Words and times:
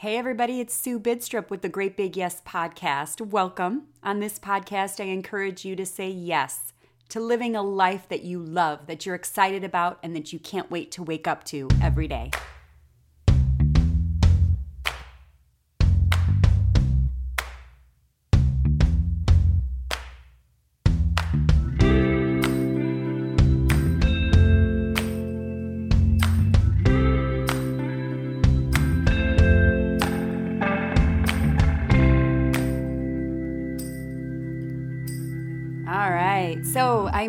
Hey, 0.00 0.18
everybody, 0.18 0.60
it's 0.60 0.74
Sue 0.74 1.00
Bidstrup 1.00 1.48
with 1.48 1.62
the 1.62 1.70
Great 1.70 1.96
Big 1.96 2.18
Yes 2.18 2.42
podcast. 2.46 3.26
Welcome. 3.26 3.84
On 4.02 4.20
this 4.20 4.38
podcast, 4.38 5.02
I 5.02 5.08
encourage 5.08 5.64
you 5.64 5.74
to 5.74 5.86
say 5.86 6.10
yes 6.10 6.74
to 7.08 7.18
living 7.18 7.56
a 7.56 7.62
life 7.62 8.06
that 8.10 8.22
you 8.22 8.38
love, 8.38 8.88
that 8.88 9.06
you're 9.06 9.14
excited 9.14 9.64
about, 9.64 9.98
and 10.02 10.14
that 10.14 10.34
you 10.34 10.38
can't 10.38 10.70
wait 10.70 10.90
to 10.92 11.02
wake 11.02 11.26
up 11.26 11.44
to 11.44 11.66
every 11.80 12.08
day. 12.08 12.30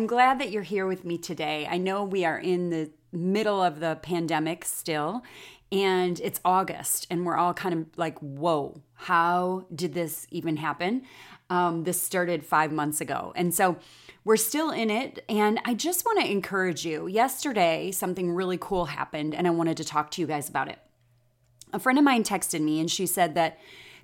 Glad 0.08 0.40
that 0.40 0.50
you're 0.50 0.62
here 0.62 0.86
with 0.86 1.04
me 1.04 1.18
today. 1.18 1.68
I 1.70 1.76
know 1.76 2.02
we 2.02 2.24
are 2.24 2.38
in 2.38 2.70
the 2.70 2.90
middle 3.12 3.62
of 3.62 3.78
the 3.78 3.98
pandemic 4.02 4.64
still, 4.64 5.22
and 5.70 6.18
it's 6.20 6.40
August, 6.46 7.06
and 7.10 7.26
we're 7.26 7.36
all 7.36 7.52
kind 7.52 7.74
of 7.74 7.86
like, 7.98 8.18
whoa, 8.20 8.80
how 8.94 9.66
did 9.72 9.92
this 9.92 10.26
even 10.30 10.56
happen? 10.56 11.02
Um, 11.50 11.84
this 11.84 12.00
started 12.00 12.44
five 12.44 12.72
months 12.72 13.02
ago. 13.02 13.34
And 13.36 13.54
so 13.54 13.76
we're 14.24 14.36
still 14.36 14.70
in 14.70 14.90
it. 14.90 15.24
And 15.28 15.60
I 15.64 15.74
just 15.74 16.06
want 16.06 16.20
to 16.20 16.30
encourage 16.30 16.86
you. 16.86 17.06
Yesterday, 17.06 17.90
something 17.90 18.32
really 18.32 18.58
cool 18.58 18.86
happened, 18.86 19.34
and 19.34 19.46
I 19.46 19.50
wanted 19.50 19.76
to 19.76 19.84
talk 19.84 20.10
to 20.12 20.22
you 20.22 20.26
guys 20.26 20.48
about 20.48 20.68
it. 20.68 20.78
A 21.74 21.78
friend 21.78 21.98
of 21.98 22.04
mine 22.04 22.24
texted 22.24 22.62
me, 22.62 22.80
and 22.80 22.90
she 22.90 23.06
said 23.06 23.34
that 23.34 23.58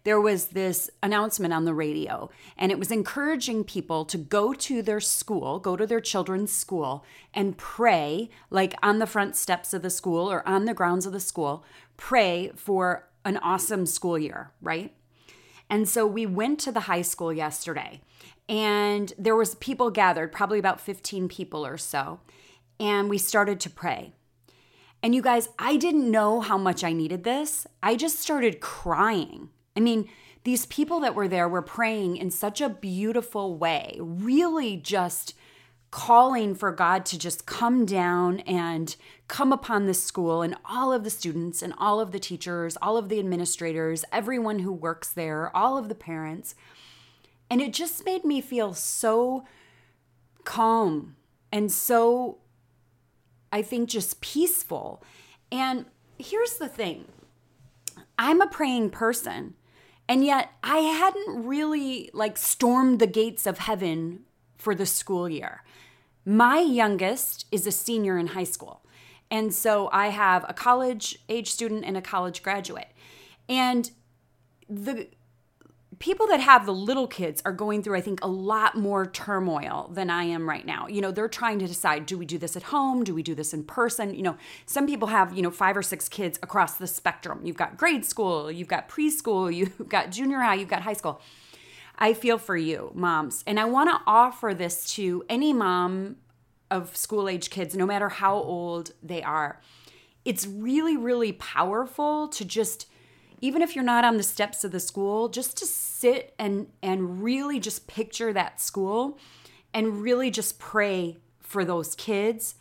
there 0.05 0.21
was 0.21 0.49
this 0.49 0.91
announcement 1.03 1.55
on 1.55 1.65
the 1.65 1.75
radio, 1.75 2.31
and 2.57 2.71
it 2.71 2.79
was 2.79 2.91
encouraging 2.91 3.65
people 3.65 4.05
to 4.05 4.19
go 4.19 4.53
to 4.53 4.83
their 4.83 5.01
school, 5.01 5.59
go 5.59 5.77
to 5.77 5.87
their 5.87 6.01
children's 6.01 6.53
school, 6.53 7.05
and 7.33 7.57
pray, 7.57 8.29
like 8.51 8.75
on 8.83 8.99
the 8.99 9.07
front 9.07 9.35
steps 9.35 9.73
of 9.73 9.83
the 9.83 9.91
school 9.91 10.31
or 10.31 10.47
on 10.47 10.67
the 10.67 10.75
grounds 10.75 11.07
of 11.07 11.13
the 11.13 11.21
school, 11.21 11.65
pray 11.97 12.53
for 12.55 13.09
an 13.25 13.39
awesome 13.39 13.87
school 13.87 14.19
year, 14.19 14.53
right? 14.61 14.95
And 15.71 15.89
so 15.89 16.07
we 16.07 16.27
went 16.27 16.61
to 16.61 16.73
the 16.73 16.81
high 16.81 17.03
school 17.03 17.33
yesterday, 17.33 18.03
and 18.47 19.15
there 19.19 19.35
was 19.35 19.55
people 19.55 19.91
gathered, 19.91 20.33
probably 20.33 20.59
about 20.59 20.83
15 20.83 21.29
people 21.29 21.65
or 21.65 21.79
so, 21.79 22.21
and 22.79 23.09
we 23.09 23.17
started 23.17 23.59
to 23.61 23.71
pray. 23.71 24.13
And 25.03 25.15
you 25.15 25.23
guys, 25.23 25.49
I 25.59 25.77
didn't 25.77 26.11
know 26.11 26.41
how 26.41 26.59
much 26.59 26.85
I 26.85 26.93
needed 26.93 27.25
this. 27.25 27.67
I 27.83 27.97
just 27.97 28.21
started 28.21 28.61
crying. 28.61 29.49
I 29.77 29.81
mean, 29.81 30.09
these 30.45 30.67
people 30.67 31.01
that 31.01 31.15
were 31.15 31.29
there 31.29 31.49
were 31.49 31.63
praying 31.63 32.17
in 32.17 32.31
such 32.31 32.61
a 32.61 32.69
beautiful 32.69 33.57
way, 33.57 33.97
really 33.99 34.77
just 34.77 35.35
calling 35.91 36.55
for 36.55 36.73
God 36.73 37.07
to 37.07 37.19
just 37.19 37.47
come 37.47 37.87
down 37.87 38.41
and 38.41 38.97
come 39.29 39.53
upon 39.53 39.87
this 39.87 40.03
school 40.03 40.43
and 40.43 40.57
all 40.65 40.93
of 40.93 41.05
the 41.05 41.11
students 41.11 41.63
and 41.63 41.73
all 41.79 42.01
of 42.01 42.11
the 42.11 42.19
teachers, 42.19 42.77
all 42.83 42.97
of 42.97 43.09
the 43.09 43.19
administrators, 43.19 44.05
everyone 44.13 44.59
who 44.59 44.73
works 44.73 45.13
there, 45.13 45.57
all 45.57 45.79
of 45.79 45.89
the 45.89 45.95
parents. 45.95 46.55
And 47.49 47.63
it 47.63 47.73
just 47.73 48.05
made 48.05 48.25
me 48.25 48.41
feel 48.41 48.75
so 48.75 49.45
calm 50.45 51.17
and 51.53 51.71
so, 51.71 52.39
I 53.53 53.63
think, 53.63 53.89
just 53.89 54.21
peaceful. 54.21 55.01
And 55.53 55.87
here's 56.19 56.55
the 56.55 56.69
thing 56.69 57.07
I'm 58.19 58.41
a 58.41 58.49
praying 58.49 58.91
person. 58.91 59.55
And 60.09 60.25
yet 60.25 60.51
I 60.63 60.79
hadn't 60.79 61.47
really 61.47 62.11
like 62.13 62.37
stormed 62.37 62.99
the 62.99 63.07
gates 63.07 63.47
of 63.47 63.59
heaven 63.59 64.25
for 64.59 64.75
the 64.75 64.87
school 64.87 65.29
year. 65.29 65.63
My 66.25 66.59
youngest 66.59 67.47
is 67.51 67.67
a 67.67 67.73
senior 67.73 68.19
in 68.19 68.29
high 68.29 68.45
school. 68.45 68.83
And 69.31 69.55
so 69.55 69.89
I 69.93 70.09
have 70.09 70.45
a 70.49 70.55
college 70.55 71.19
age 71.29 71.51
student 71.51 71.85
and 71.85 71.97
a 71.97 72.03
college 72.03 72.43
graduate. 72.43 72.89
And 73.49 73.91
the 74.69 75.09
people 76.05 76.27
that 76.27 76.39
have 76.39 76.67
the 76.67 76.75
little 76.75 77.07
kids 77.07 77.41
are 77.47 77.53
going 77.53 77.83
through, 77.83 77.97
I 77.97 78.03
think, 78.03 78.23
a 78.23 78.29
lot 78.29 78.77
more 78.77 79.07
turmoil 79.07 79.91
than 79.91 80.11
I 80.11 80.25
am 80.25 80.47
right 80.47 80.67
now. 80.67 80.87
You 80.87 81.01
know, 81.01 81.11
they're 81.11 81.29
trying 81.29 81.59
to 81.61 81.67
decide 81.67 82.05
do 82.05 82.19
we 82.19 82.27
do 82.27 82.37
this 82.37 82.59
at 82.59 82.65
home? 82.65 83.05
Do 83.05 83.15
we 83.15 83.23
do 83.23 83.35
this 83.35 83.55
in 83.55 83.65
person? 83.65 84.15
You 84.15 84.23
know, 84.23 84.37
some 84.67 84.87
people 84.87 85.09
have, 85.09 85.35
you 85.35 85.41
know, 85.41 85.51
five 85.51 85.79
or 85.79 85.83
six 85.83 86.07
kids 86.07 86.39
across 86.43 86.75
the 86.75 86.87
spectrum. 86.87 87.41
You've 87.43 87.57
got 87.57 87.79
grade 87.79 88.05
school, 88.05 88.53
you've 88.53 88.69
got 88.69 88.87
preschool, 88.87 89.55
you've 89.57 89.89
got 89.89 90.11
junior 90.11 90.41
high, 90.41 90.57
you've 90.57 90.69
got 90.69 90.83
high 90.83 90.93
school. 90.93 91.23
I 91.99 92.13
feel 92.13 92.37
for 92.37 92.57
you, 92.57 92.93
moms. 92.95 93.43
And 93.47 93.59
I 93.59 93.65
want 93.65 93.89
to 93.89 93.99
offer 94.07 94.53
this 94.53 94.85
to 94.97 95.25
any 95.31 95.55
mom 95.55 96.17
of 96.71 96.95
school 96.95 97.31
age 97.31 97.49
kids, 97.49 97.75
no 97.75 97.87
matter 97.87 98.11
how 98.11 98.35
old 98.35 98.93
they 99.03 99.23
are. 99.23 99.59
It's 100.27 100.47
really, 100.47 100.99
really 100.99 101.33
powerful 101.33 102.29
to 102.29 102.45
just 102.45 102.89
even 103.41 103.63
if 103.63 103.75
you're 103.75 103.85
not 103.85 104.05
on 104.05 104.17
the 104.17 104.23
steps 104.23 104.65
of 104.65 104.73
the 104.73 104.81
school, 104.81 105.29
just 105.29 105.57
to 105.59 105.67
sit 105.67 106.35
and 106.39 106.69
and 106.83 107.23
really 107.23 107.61
just 107.61 107.87
picture 107.87 108.33
that 108.33 108.61
school 108.61 109.19
and 109.73 110.03
really 110.03 110.31
just 110.31 110.59
pray 110.59 111.19
for 111.41 111.65
those 111.65 111.95
kids 111.95 112.55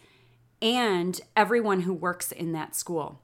and 0.61 1.19
everyone 1.35 1.81
who 1.81 1.93
works 1.93 2.31
in 2.31 2.51
that 2.53 2.75
school. 2.75 3.21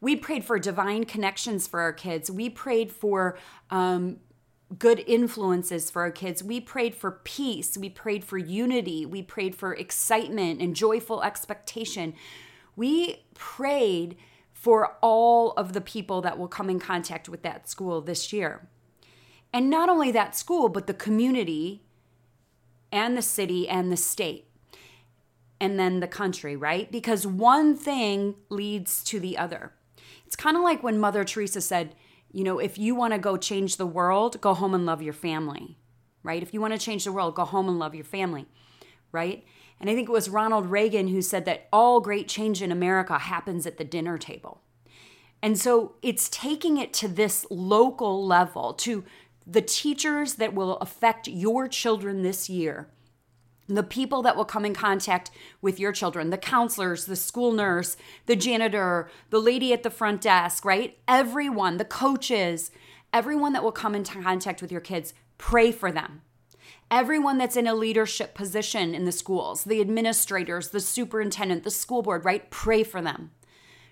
We 0.00 0.14
prayed 0.16 0.44
for 0.44 0.58
divine 0.58 1.04
connections 1.04 1.66
for 1.66 1.80
our 1.80 1.92
kids. 1.92 2.30
We 2.30 2.48
prayed 2.48 2.92
for 2.92 3.36
um, 3.70 4.18
good 4.78 5.02
influences 5.06 5.90
for 5.90 6.02
our 6.02 6.10
kids. 6.10 6.42
We 6.42 6.60
prayed 6.60 6.94
for 6.94 7.10
peace. 7.24 7.76
We 7.76 7.88
prayed 7.88 8.22
for 8.22 8.38
unity. 8.38 9.06
We 9.06 9.22
prayed 9.22 9.56
for 9.56 9.74
excitement 9.74 10.60
and 10.60 10.76
joyful 10.76 11.22
expectation. 11.22 12.14
We 12.76 13.24
prayed 13.34 14.16
for 14.58 14.96
all 15.00 15.52
of 15.52 15.72
the 15.72 15.80
people 15.80 16.20
that 16.20 16.36
will 16.36 16.48
come 16.48 16.68
in 16.68 16.80
contact 16.80 17.28
with 17.28 17.42
that 17.42 17.68
school 17.68 18.00
this 18.00 18.32
year. 18.32 18.68
And 19.52 19.70
not 19.70 19.88
only 19.88 20.10
that 20.10 20.34
school, 20.34 20.68
but 20.68 20.88
the 20.88 20.94
community 20.94 21.84
and 22.90 23.16
the 23.16 23.22
city 23.22 23.68
and 23.68 23.92
the 23.92 23.96
state 23.96 24.46
and 25.60 25.78
then 25.78 26.00
the 26.00 26.08
country, 26.08 26.56
right? 26.56 26.90
Because 26.90 27.24
one 27.24 27.76
thing 27.76 28.34
leads 28.48 29.04
to 29.04 29.20
the 29.20 29.38
other. 29.38 29.72
It's 30.26 30.36
kind 30.36 30.56
of 30.56 30.64
like 30.64 30.82
when 30.82 30.98
Mother 30.98 31.24
Teresa 31.24 31.60
said, 31.60 31.94
you 32.32 32.42
know, 32.42 32.58
if 32.58 32.78
you 32.78 32.96
want 32.96 33.12
to 33.12 33.18
go 33.18 33.36
change 33.36 33.76
the 33.76 33.86
world, 33.86 34.40
go 34.40 34.54
home 34.54 34.74
and 34.74 34.84
love 34.84 35.02
your 35.02 35.12
family, 35.12 35.78
right? 36.24 36.42
If 36.42 36.52
you 36.52 36.60
want 36.60 36.74
to 36.74 36.80
change 36.80 37.04
the 37.04 37.12
world, 37.12 37.36
go 37.36 37.44
home 37.44 37.68
and 37.68 37.78
love 37.78 37.94
your 37.94 38.04
family, 38.04 38.46
right? 39.12 39.44
And 39.80 39.88
I 39.88 39.94
think 39.94 40.08
it 40.08 40.12
was 40.12 40.28
Ronald 40.28 40.70
Reagan 40.70 41.08
who 41.08 41.22
said 41.22 41.44
that 41.44 41.68
all 41.72 42.00
great 42.00 42.28
change 42.28 42.62
in 42.62 42.72
America 42.72 43.18
happens 43.18 43.66
at 43.66 43.78
the 43.78 43.84
dinner 43.84 44.18
table. 44.18 44.62
And 45.42 45.58
so 45.58 45.94
it's 46.02 46.28
taking 46.28 46.78
it 46.78 46.92
to 46.94 47.08
this 47.08 47.46
local 47.48 48.26
level, 48.26 48.74
to 48.74 49.04
the 49.46 49.62
teachers 49.62 50.34
that 50.34 50.52
will 50.52 50.76
affect 50.78 51.28
your 51.28 51.68
children 51.68 52.22
this 52.22 52.50
year, 52.50 52.88
the 53.68 53.84
people 53.84 54.20
that 54.22 54.36
will 54.36 54.44
come 54.44 54.64
in 54.64 54.74
contact 54.74 55.30
with 55.62 55.78
your 55.78 55.92
children, 55.92 56.30
the 56.30 56.38
counselors, 56.38 57.04
the 57.06 57.16
school 57.16 57.52
nurse, 57.52 57.96
the 58.26 58.36
janitor, 58.36 59.08
the 59.30 59.38
lady 59.38 59.72
at 59.72 59.84
the 59.84 59.90
front 59.90 60.20
desk, 60.22 60.64
right? 60.64 60.98
Everyone, 61.06 61.76
the 61.76 61.84
coaches, 61.84 62.70
everyone 63.12 63.52
that 63.52 63.62
will 63.62 63.72
come 63.72 63.94
into 63.94 64.20
contact 64.20 64.60
with 64.60 64.72
your 64.72 64.80
kids, 64.80 65.14
pray 65.38 65.70
for 65.70 65.92
them 65.92 66.22
everyone 66.90 67.38
that's 67.38 67.56
in 67.56 67.66
a 67.66 67.74
leadership 67.74 68.34
position 68.34 68.94
in 68.94 69.04
the 69.04 69.12
schools, 69.12 69.64
the 69.64 69.80
administrators, 69.80 70.68
the 70.68 70.80
superintendent, 70.80 71.64
the 71.64 71.70
school 71.70 72.02
board, 72.02 72.24
right? 72.24 72.50
Pray 72.50 72.82
for 72.82 73.02
them, 73.02 73.30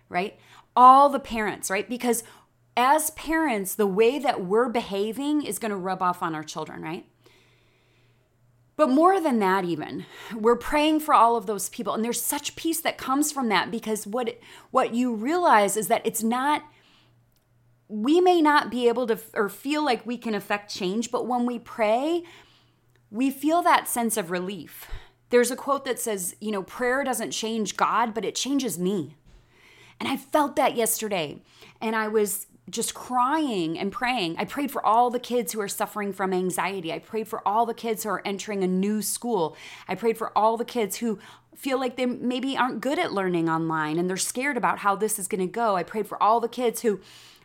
right? 0.08 0.38
All 0.74 1.08
the 1.08 1.18
parents, 1.18 1.70
right? 1.70 1.88
Because 1.88 2.24
as 2.76 3.10
parents, 3.10 3.74
the 3.74 3.86
way 3.86 4.18
that 4.18 4.44
we're 4.44 4.68
behaving 4.68 5.42
is 5.42 5.58
going 5.58 5.70
to 5.70 5.76
rub 5.76 6.02
off 6.02 6.22
on 6.22 6.34
our 6.34 6.44
children, 6.44 6.82
right? 6.82 7.06
But 8.76 8.90
more 8.90 9.20
than 9.20 9.38
that, 9.38 9.64
even, 9.64 10.04
we're 10.34 10.56
praying 10.56 11.00
for 11.00 11.14
all 11.14 11.36
of 11.36 11.46
those 11.46 11.70
people. 11.70 11.94
And 11.94 12.04
there's 12.04 12.20
such 12.20 12.56
peace 12.56 12.80
that 12.82 12.98
comes 12.98 13.32
from 13.32 13.48
that 13.48 13.70
because 13.70 14.06
what, 14.06 14.38
what 14.70 14.94
you 14.94 15.14
realize 15.14 15.78
is 15.78 15.88
that 15.88 16.02
it's 16.04 16.22
not, 16.22 16.62
we 17.88 18.20
may 18.20 18.42
not 18.42 18.70
be 18.70 18.86
able 18.88 19.06
to 19.06 19.18
or 19.32 19.48
feel 19.48 19.82
like 19.82 20.04
we 20.04 20.18
can 20.18 20.34
affect 20.34 20.74
change, 20.74 21.10
but 21.10 21.26
when 21.26 21.46
we 21.46 21.58
pray, 21.58 22.22
we 23.10 23.30
feel 23.30 23.62
that 23.62 23.88
sense 23.88 24.16
of 24.16 24.30
relief. 24.30 24.88
There's 25.30 25.50
a 25.50 25.56
quote 25.56 25.84
that 25.84 25.98
says, 25.98 26.36
you 26.40 26.50
know, 26.50 26.62
prayer 26.62 27.02
doesn't 27.04 27.32
change 27.32 27.76
God, 27.76 28.14
but 28.14 28.24
it 28.24 28.34
changes 28.34 28.78
me. 28.78 29.16
And 29.98 30.08
I 30.08 30.16
felt 30.16 30.56
that 30.56 30.76
yesterday. 30.76 31.42
And 31.80 31.96
I 31.96 32.08
was 32.08 32.46
just 32.68 32.94
crying 32.94 33.78
and 33.78 33.92
praying. 33.92 34.36
I 34.38 34.44
prayed 34.44 34.70
for 34.70 34.84
all 34.84 35.10
the 35.10 35.20
kids 35.20 35.52
who 35.52 35.60
are 35.60 35.68
suffering 35.68 36.12
from 36.12 36.32
anxiety. 36.32 36.92
I 36.92 36.98
prayed 36.98 37.28
for 37.28 37.46
all 37.46 37.64
the 37.64 37.74
kids 37.74 38.02
who 38.02 38.10
are 38.10 38.22
entering 38.24 38.64
a 38.64 38.68
new 38.68 39.02
school. 39.02 39.56
I 39.86 39.94
prayed 39.94 40.18
for 40.18 40.36
all 40.36 40.56
the 40.56 40.64
kids 40.64 40.96
who 40.96 41.18
feel 41.54 41.78
like 41.78 41.96
they 41.96 42.06
maybe 42.06 42.56
aren't 42.56 42.80
good 42.80 42.98
at 42.98 43.12
learning 43.12 43.48
online 43.48 43.98
and 43.98 44.10
they're 44.10 44.16
scared 44.16 44.56
about 44.56 44.78
how 44.78 44.94
this 44.96 45.18
is 45.18 45.28
going 45.28 45.40
to 45.40 45.46
go. 45.46 45.76
I 45.76 45.84
prayed 45.84 46.06
for 46.06 46.22
all 46.22 46.40
the 46.40 46.48
kids 46.48 46.82
who 46.82 47.00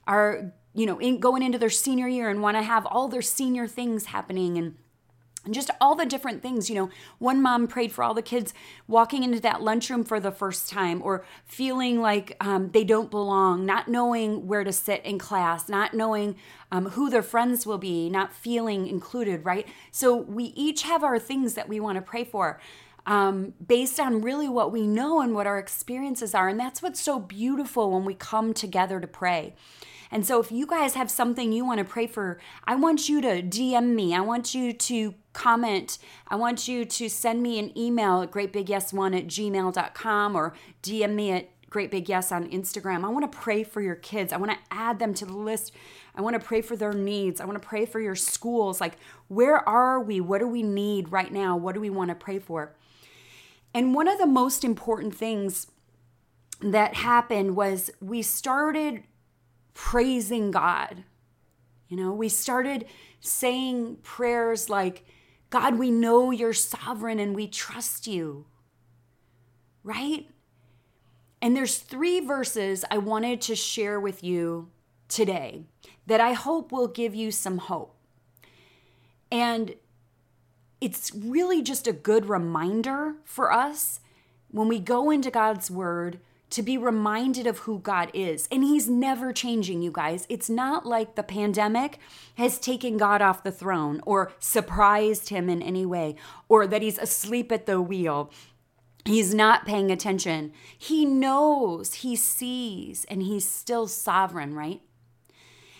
are, 0.07 0.51
you 0.73 0.85
know, 0.85 0.99
in, 0.99 1.19
going 1.19 1.43
into 1.43 1.57
their 1.57 1.69
senior 1.69 2.07
year 2.07 2.29
and 2.29 2.41
want 2.41 2.57
to 2.57 2.63
have 2.63 2.85
all 2.87 3.07
their 3.07 3.21
senior 3.21 3.67
things 3.67 4.05
happening 4.05 4.57
and 4.57 4.75
and 5.43 5.53
just 5.53 5.71
all 5.79 5.95
the 5.95 6.05
different 6.05 6.41
things. 6.41 6.69
You 6.69 6.75
know, 6.75 6.89
one 7.17 7.41
mom 7.41 7.67
prayed 7.67 7.91
for 7.91 8.03
all 8.03 8.13
the 8.13 8.21
kids 8.21 8.53
walking 8.87 9.23
into 9.23 9.39
that 9.41 9.61
lunchroom 9.61 10.03
for 10.03 10.19
the 10.19 10.31
first 10.31 10.69
time 10.69 11.01
or 11.01 11.25
feeling 11.45 12.01
like 12.01 12.35
um, 12.39 12.69
they 12.71 12.83
don't 12.83 13.09
belong, 13.09 13.65
not 13.65 13.87
knowing 13.87 14.47
where 14.47 14.63
to 14.63 14.71
sit 14.71 15.03
in 15.03 15.17
class, 15.17 15.67
not 15.67 15.93
knowing 15.93 16.35
um, 16.71 16.89
who 16.89 17.09
their 17.09 17.23
friends 17.23 17.65
will 17.65 17.79
be, 17.79 18.09
not 18.09 18.33
feeling 18.33 18.87
included, 18.87 19.43
right? 19.43 19.67
So 19.91 20.15
we 20.15 20.45
each 20.55 20.83
have 20.83 21.03
our 21.03 21.19
things 21.19 21.55
that 21.55 21.67
we 21.67 21.79
want 21.79 21.95
to 21.95 22.01
pray 22.01 22.23
for. 22.23 22.59
Um, 23.07 23.55
based 23.65 23.99
on 23.99 24.21
really 24.21 24.47
what 24.47 24.71
we 24.71 24.85
know 24.85 25.21
and 25.21 25.33
what 25.33 25.47
our 25.47 25.57
experiences 25.57 26.35
are. 26.35 26.47
And 26.47 26.59
that's 26.59 26.83
what's 26.83 27.01
so 27.01 27.19
beautiful 27.19 27.89
when 27.89 28.05
we 28.05 28.13
come 28.13 28.53
together 28.53 28.99
to 28.99 29.07
pray. 29.07 29.55
And 30.11 30.25
so 30.25 30.41
if 30.41 30.51
you 30.51 30.67
guys 30.67 30.95
have 30.95 31.09
something 31.09 31.51
you 31.51 31.65
want 31.65 31.79
to 31.79 31.85
pray 31.85 32.05
for, 32.05 32.39
I 32.65 32.75
want 32.75 33.07
you 33.07 33.21
to 33.21 33.41
DM 33.41 33.95
me. 33.95 34.13
I 34.13 34.19
want 34.19 34.53
you 34.53 34.73
to 34.73 35.15
comment. 35.33 35.97
I 36.27 36.35
want 36.35 36.67
you 36.67 36.83
to 36.83 37.09
send 37.09 37.41
me 37.41 37.57
an 37.59 37.77
email 37.77 38.21
at 38.21 38.31
greatbigyes1 38.31 39.17
at 39.17 39.27
gmail.com 39.27 40.35
or 40.35 40.53
DM 40.83 41.15
me 41.15 41.31
at 41.31 41.49
Great 41.71 41.89
Big 41.89 42.09
Yes 42.09 42.33
on 42.33 42.49
Instagram. 42.49 43.05
I 43.05 43.09
want 43.09 43.31
to 43.31 43.37
pray 43.37 43.63
for 43.63 43.79
your 43.81 43.95
kids. 43.95 44.33
I 44.33 44.37
want 44.37 44.51
to 44.51 44.57
add 44.69 44.99
them 44.99 45.13
to 45.15 45.25
the 45.25 45.33
list. 45.33 45.71
I 46.13 46.21
want 46.21 46.39
to 46.39 46.45
pray 46.45 46.61
for 46.61 46.75
their 46.75 46.91
needs. 46.91 47.39
I 47.39 47.45
want 47.45 47.61
to 47.61 47.65
pray 47.65 47.85
for 47.85 48.01
your 48.01 48.15
schools. 48.15 48.81
Like, 48.81 48.97
where 49.29 49.67
are 49.67 50.01
we? 50.01 50.19
What 50.19 50.39
do 50.39 50.47
we 50.49 50.63
need 50.63 51.13
right 51.13 51.31
now? 51.31 51.55
What 51.55 51.73
do 51.73 51.79
we 51.79 51.89
want 51.89 52.09
to 52.09 52.15
pray 52.15 52.39
for? 52.39 52.75
And 53.73 53.95
one 53.95 54.09
of 54.09 54.19
the 54.19 54.27
most 54.27 54.65
important 54.65 55.15
things 55.15 55.67
that 56.59 56.95
happened 56.95 57.55
was 57.55 57.89
we 58.01 58.21
started 58.21 59.03
praising 59.73 60.51
God. 60.51 61.03
You 61.87 61.97
know, 61.97 62.11
we 62.11 62.29
started 62.29 62.85
saying 63.19 63.97
prayers 64.03 64.69
like, 64.69 65.05
God, 65.49 65.77
we 65.77 65.91
know 65.91 66.31
you're 66.31 66.53
sovereign 66.53 67.19
and 67.19 67.35
we 67.35 67.47
trust 67.47 68.07
you. 68.07 68.45
Right? 69.83 70.29
And 71.41 71.55
there's 71.55 71.77
three 71.77 72.19
verses 72.19 72.85
I 72.89 72.99
wanted 72.99 73.41
to 73.41 73.55
share 73.55 73.99
with 73.99 74.23
you 74.23 74.69
today 75.07 75.65
that 76.07 76.21
I 76.21 76.33
hope 76.33 76.71
will 76.71 76.87
give 76.87 77.15
you 77.15 77.31
some 77.31 77.57
hope. 77.57 77.95
And 79.31 79.75
it's 80.79 81.13
really 81.13 81.61
just 81.61 81.87
a 81.87 81.93
good 81.93 82.27
reminder 82.27 83.15
for 83.23 83.51
us 83.51 83.99
when 84.49 84.67
we 84.67 84.79
go 84.79 85.09
into 85.09 85.31
God's 85.31 85.71
word 85.71 86.19
to 86.51 86.61
be 86.61 86.77
reminded 86.77 87.47
of 87.47 87.59
who 87.59 87.79
God 87.79 88.11
is. 88.13 88.47
And 88.51 88.63
He's 88.63 88.87
never 88.87 89.33
changing, 89.33 89.81
you 89.81 89.91
guys. 89.91 90.25
It's 90.29 90.49
not 90.49 90.85
like 90.85 91.15
the 91.15 91.23
pandemic 91.23 91.97
has 92.35 92.59
taken 92.59 92.97
God 92.97 93.21
off 93.21 93.43
the 93.43 93.51
throne 93.51 94.01
or 94.05 94.31
surprised 94.39 95.29
Him 95.29 95.49
in 95.49 95.61
any 95.61 95.85
way 95.85 96.15
or 96.47 96.67
that 96.67 96.81
He's 96.81 96.97
asleep 96.97 97.51
at 97.51 97.65
the 97.65 97.81
wheel. 97.81 98.31
He's 99.05 99.33
not 99.33 99.65
paying 99.65 99.91
attention. 99.91 100.53
He 100.77 101.05
knows, 101.05 101.95
He 101.95 102.15
sees, 102.15 103.05
and 103.05 103.23
He's 103.23 103.49
still 103.49 103.87
sovereign, 103.87 104.53
right? 104.53 104.81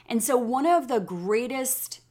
And 0.08 0.24
so, 0.24 0.38
one 0.38 0.66
of 0.66 0.88
the 0.88 1.00
greatest 1.00 2.02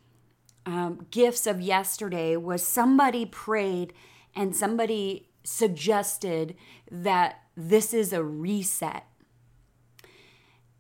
um, 0.67 1.07
gifts 1.11 1.47
of 1.47 1.61
yesterday 1.61 2.37
was 2.37 2.65
somebody 2.65 3.27
prayed 3.27 3.93
and 4.35 4.55
somebody 4.55 5.30
suggested 5.43 6.55
that 6.91 7.43
this 7.57 7.93
is 7.93 8.13
a 8.13 8.23
reset. 8.23 9.05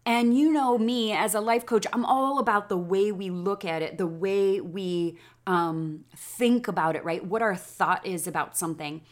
And 0.06 0.36
you 0.36 0.50
know 0.52 0.78
me 0.78 1.12
as 1.12 1.34
a 1.34 1.40
life 1.40 1.66
coach, 1.66 1.86
I'm 1.92 2.04
all 2.04 2.38
about 2.38 2.68
the 2.68 2.76
way 2.76 3.12
we 3.12 3.30
look 3.30 3.64
at 3.64 3.82
it, 3.82 3.98
the 3.98 4.06
way 4.06 4.60
we 4.60 5.18
um, 5.46 6.04
think 6.16 6.68
about 6.68 6.96
it, 6.96 7.04
right? 7.04 7.24
What 7.24 7.42
our 7.42 7.54
thought 7.54 8.06
is 8.06 8.26
about 8.26 8.56
something. 8.56 9.02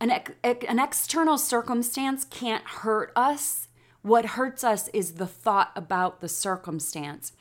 An, 0.00 0.12
an 0.44 0.78
external 0.78 1.38
circumstance 1.38 2.24
can't 2.24 2.64
hurt 2.64 3.10
us. 3.16 3.68
What 4.02 4.26
hurts 4.26 4.62
us 4.62 4.88
is 4.88 5.14
the 5.14 5.26
thought 5.26 5.72
about 5.74 6.20
the 6.20 6.28
circumstance. 6.28 7.32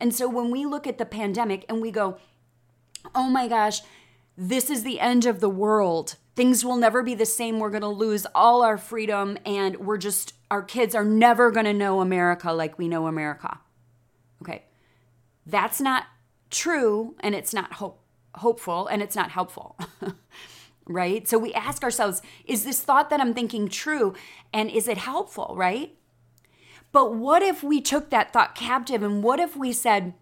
And 0.00 0.14
so 0.14 0.28
when 0.28 0.50
we 0.50 0.64
look 0.64 0.86
at 0.86 0.98
the 0.98 1.06
pandemic 1.06 1.64
and 1.68 1.80
we 1.80 1.90
go, 1.90 2.16
oh 3.14 3.28
my 3.28 3.48
gosh, 3.48 3.82
this 4.42 4.70
is 4.70 4.84
the 4.84 5.00
end 5.00 5.26
of 5.26 5.40
the 5.40 5.50
world. 5.50 6.16
Things 6.34 6.64
will 6.64 6.78
never 6.78 7.02
be 7.02 7.14
the 7.14 7.26
same. 7.26 7.58
We're 7.58 7.68
going 7.68 7.82
to 7.82 7.88
lose 7.88 8.26
all 8.34 8.62
our 8.62 8.78
freedom, 8.78 9.36
and 9.44 9.76
we're 9.76 9.98
just, 9.98 10.32
our 10.50 10.62
kids 10.62 10.94
are 10.94 11.04
never 11.04 11.50
going 11.50 11.66
to 11.66 11.74
know 11.74 12.00
America 12.00 12.50
like 12.50 12.78
we 12.78 12.88
know 12.88 13.06
America. 13.06 13.60
Okay. 14.40 14.64
That's 15.44 15.78
not 15.78 16.06
true, 16.48 17.16
and 17.20 17.34
it's 17.34 17.52
not 17.52 17.74
hope, 17.74 18.02
hopeful, 18.36 18.86
and 18.86 19.02
it's 19.02 19.14
not 19.14 19.30
helpful. 19.30 19.78
right? 20.86 21.28
So 21.28 21.36
we 21.36 21.52
ask 21.52 21.82
ourselves, 21.82 22.22
is 22.46 22.64
this 22.64 22.80
thought 22.80 23.10
that 23.10 23.20
I'm 23.20 23.34
thinking 23.34 23.68
true, 23.68 24.14
and 24.54 24.70
is 24.70 24.88
it 24.88 24.96
helpful, 24.96 25.52
right? 25.54 25.94
But 26.92 27.14
what 27.14 27.42
if 27.42 27.62
we 27.62 27.82
took 27.82 28.08
that 28.08 28.32
thought 28.32 28.54
captive, 28.54 29.02
and 29.02 29.22
what 29.22 29.38
if 29.38 29.54
we 29.54 29.74
said, 29.74 30.14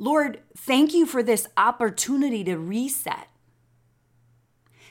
Lord, 0.00 0.40
thank 0.56 0.94
you 0.94 1.04
for 1.04 1.22
this 1.22 1.46
opportunity 1.58 2.42
to 2.44 2.56
reset. 2.56 3.28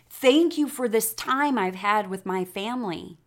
Thank 0.08 0.56
you 0.56 0.70
for 0.70 0.88
this 0.88 1.16
time 1.16 1.58
I've 1.58 1.74
had 1.74 2.12
with 2.12 2.28
my 2.28 2.46
family. 2.46 3.18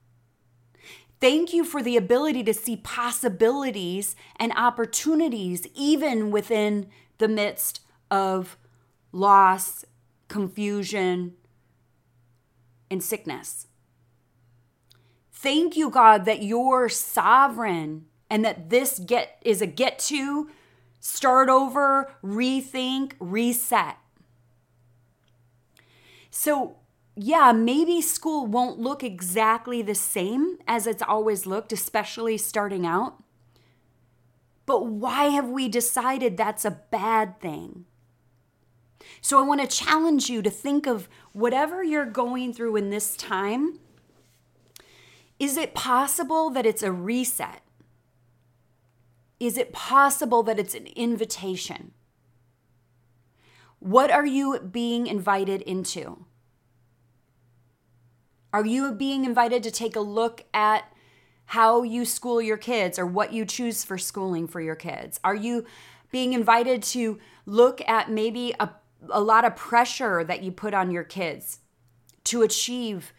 Thank 1.20 1.52
you 1.52 1.64
for 1.64 1.82
the 1.82 1.96
ability 1.96 2.44
to 2.44 2.54
see 2.54 2.76
possibilities 2.76 4.14
and 4.36 4.52
opportunities 4.52 5.66
even 5.74 6.30
within 6.30 6.86
the 7.18 7.26
midst 7.26 7.80
of 8.12 8.56
loss, 9.10 9.84
confusion, 10.28 11.34
and 12.92 13.02
sickness. 13.02 13.66
Thank 15.32 15.76
you, 15.76 15.90
God, 15.90 16.26
that 16.26 16.44
you're 16.44 16.88
sovereign 16.88 18.06
and 18.30 18.44
that 18.44 18.70
this 18.70 19.00
get 19.00 19.38
is 19.42 19.60
a 19.60 19.66
get 19.66 19.98
to 19.98 20.48
start 21.02 21.48
over, 21.48 22.14
rethink, 22.22 23.12
reset. 23.18 23.96
So, 26.30 26.76
yeah, 27.16 27.52
maybe 27.52 28.00
school 28.00 28.46
won't 28.46 28.78
look 28.78 29.02
exactly 29.02 29.82
the 29.82 29.96
same 29.96 30.58
as 30.66 30.86
it's 30.86 31.02
always 31.02 31.44
looked, 31.44 31.72
especially 31.72 32.38
starting 32.38 32.86
out. 32.86 33.22
But 34.64 34.86
why 34.86 35.24
have 35.24 35.48
we 35.48 35.68
decided 35.68 36.36
that's 36.36 36.64
a 36.64 36.70
bad 36.70 37.40
thing? 37.40 37.84
So 39.20 39.40
I 39.40 39.42
want 39.42 39.60
to 39.60 39.66
challenge 39.66 40.30
you 40.30 40.40
to 40.40 40.50
think 40.50 40.86
of 40.86 41.08
whatever 41.32 41.82
you're 41.82 42.06
going 42.06 42.54
through 42.54 42.76
in 42.76 42.90
this 42.90 43.16
time. 43.16 43.80
Is 45.40 45.56
it 45.56 45.74
possible 45.74 46.48
that 46.50 46.64
it's 46.64 46.84
a 46.84 46.92
reset? 46.92 47.61
Is 49.42 49.58
it 49.58 49.72
possible 49.72 50.44
that 50.44 50.60
it's 50.60 50.76
an 50.76 50.86
invitation? 50.94 51.90
What 53.80 54.08
are 54.08 54.24
you 54.24 54.60
being 54.60 55.08
invited 55.08 55.62
into? 55.62 56.26
Are 58.52 58.64
you 58.64 58.92
being 58.92 59.24
invited 59.24 59.64
to 59.64 59.72
take 59.72 59.96
a 59.96 60.00
look 60.00 60.44
at 60.54 60.84
how 61.46 61.82
you 61.82 62.04
school 62.04 62.40
your 62.40 62.56
kids 62.56 63.00
or 63.00 63.04
what 63.04 63.32
you 63.32 63.44
choose 63.44 63.82
for 63.82 63.98
schooling 63.98 64.46
for 64.46 64.60
your 64.60 64.76
kids? 64.76 65.18
Are 65.24 65.34
you 65.34 65.66
being 66.12 66.34
invited 66.34 66.80
to 66.94 67.18
look 67.44 67.80
at 67.88 68.08
maybe 68.08 68.54
a, 68.60 68.70
a 69.10 69.20
lot 69.20 69.44
of 69.44 69.56
pressure 69.56 70.22
that 70.22 70.44
you 70.44 70.52
put 70.52 70.72
on 70.72 70.92
your 70.92 71.02
kids 71.02 71.58
to 72.26 72.42
achieve 72.42 73.12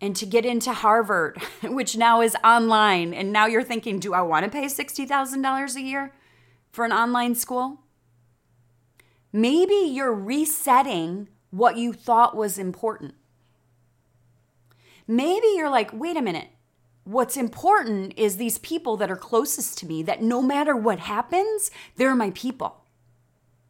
and 0.00 0.14
to 0.16 0.26
get 0.26 0.44
into 0.44 0.72
Harvard, 0.72 1.40
which 1.62 1.96
now 1.96 2.20
is 2.20 2.36
online. 2.44 3.14
And 3.14 3.32
now 3.32 3.46
you're 3.46 3.62
thinking, 3.62 3.98
do 3.98 4.14
I 4.14 4.22
want 4.22 4.44
to 4.44 4.50
pay 4.50 4.66
$60,000 4.66 5.76
a 5.76 5.80
year 5.80 6.12
for 6.70 6.84
an 6.84 6.92
online 6.92 7.34
school? 7.34 7.80
Maybe 9.32 9.74
you're 9.74 10.14
resetting 10.14 11.28
what 11.50 11.76
you 11.76 11.92
thought 11.92 12.36
was 12.36 12.58
important. 12.58 13.14
Maybe 15.06 15.46
you're 15.54 15.70
like, 15.70 15.92
wait 15.92 16.16
a 16.16 16.22
minute. 16.22 16.48
What's 17.04 17.36
important 17.36 18.14
is 18.16 18.36
these 18.36 18.58
people 18.58 18.96
that 18.96 19.10
are 19.10 19.16
closest 19.16 19.78
to 19.78 19.86
me, 19.86 20.02
that 20.02 20.22
no 20.22 20.42
matter 20.42 20.74
what 20.74 20.98
happens, 20.98 21.70
they're 21.96 22.16
my 22.16 22.30
people. 22.30 22.82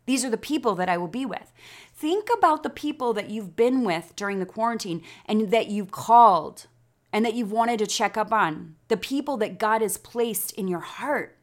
These 0.06 0.24
are 0.24 0.30
the 0.30 0.38
people 0.38 0.74
that 0.76 0.88
I 0.88 0.96
will 0.96 1.08
be 1.08 1.26
with. 1.26 1.52
Think 1.96 2.28
about 2.36 2.62
the 2.62 2.68
people 2.68 3.14
that 3.14 3.30
you've 3.30 3.56
been 3.56 3.82
with 3.82 4.14
during 4.16 4.38
the 4.38 4.44
quarantine 4.44 5.02
and 5.24 5.50
that 5.50 5.68
you've 5.68 5.90
called 5.90 6.66
and 7.10 7.24
that 7.24 7.32
you've 7.32 7.50
wanted 7.50 7.78
to 7.78 7.86
check 7.86 8.18
up 8.18 8.34
on. 8.34 8.76
The 8.88 8.98
people 8.98 9.38
that 9.38 9.58
God 9.58 9.80
has 9.80 9.96
placed 9.96 10.52
in 10.52 10.68
your 10.68 10.80
heart. 10.80 11.38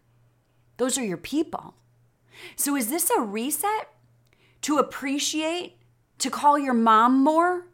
Those 0.78 0.96
are 1.00 1.04
your 1.04 1.18
people. 1.18 1.74
So, 2.56 2.76
is 2.76 2.92
this 2.92 3.10
a 3.10 3.20
reset 3.20 3.90
to 4.62 4.78
appreciate, 4.78 5.78
to 6.20 6.30
call 6.30 6.60
your 6.60 6.74
mom 6.76 7.24
more, 7.24 7.66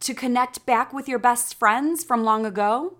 to 0.00 0.14
connect 0.14 0.64
back 0.64 0.94
with 0.94 1.08
your 1.08 1.18
best 1.18 1.58
friends 1.58 2.04
from 2.04 2.24
long 2.24 2.46
ago? 2.46 2.96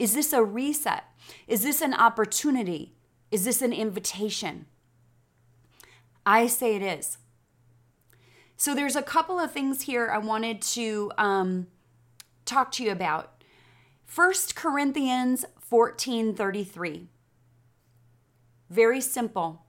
Is 0.00 0.14
this 0.14 0.32
a 0.32 0.42
reset? 0.42 1.04
Is 1.46 1.62
this 1.62 1.80
an 1.80 1.94
opportunity? 1.94 2.96
Is 3.30 3.44
this 3.44 3.62
an 3.62 3.72
invitation? 3.72 4.66
I 6.26 6.48
say 6.48 6.74
it 6.74 6.82
is. 6.82 7.18
So 8.62 8.76
there's 8.76 8.94
a 8.94 9.02
couple 9.02 9.40
of 9.40 9.50
things 9.50 9.82
here 9.82 10.08
I 10.08 10.18
wanted 10.18 10.62
to 10.62 11.10
um, 11.18 11.66
talk 12.44 12.70
to 12.74 12.84
you 12.84 12.92
about. 12.92 13.42
First 14.06 14.54
Corinthians 14.54 15.44
14 15.58 16.36
33. 16.36 17.08
Very 18.70 19.00
simple. 19.00 19.64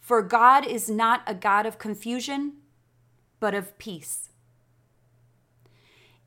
For 0.00 0.22
God 0.22 0.66
is 0.66 0.90
not 0.90 1.22
a 1.24 1.34
God 1.34 1.66
of 1.66 1.78
confusion, 1.78 2.54
but 3.38 3.54
of 3.54 3.78
peace. 3.78 4.30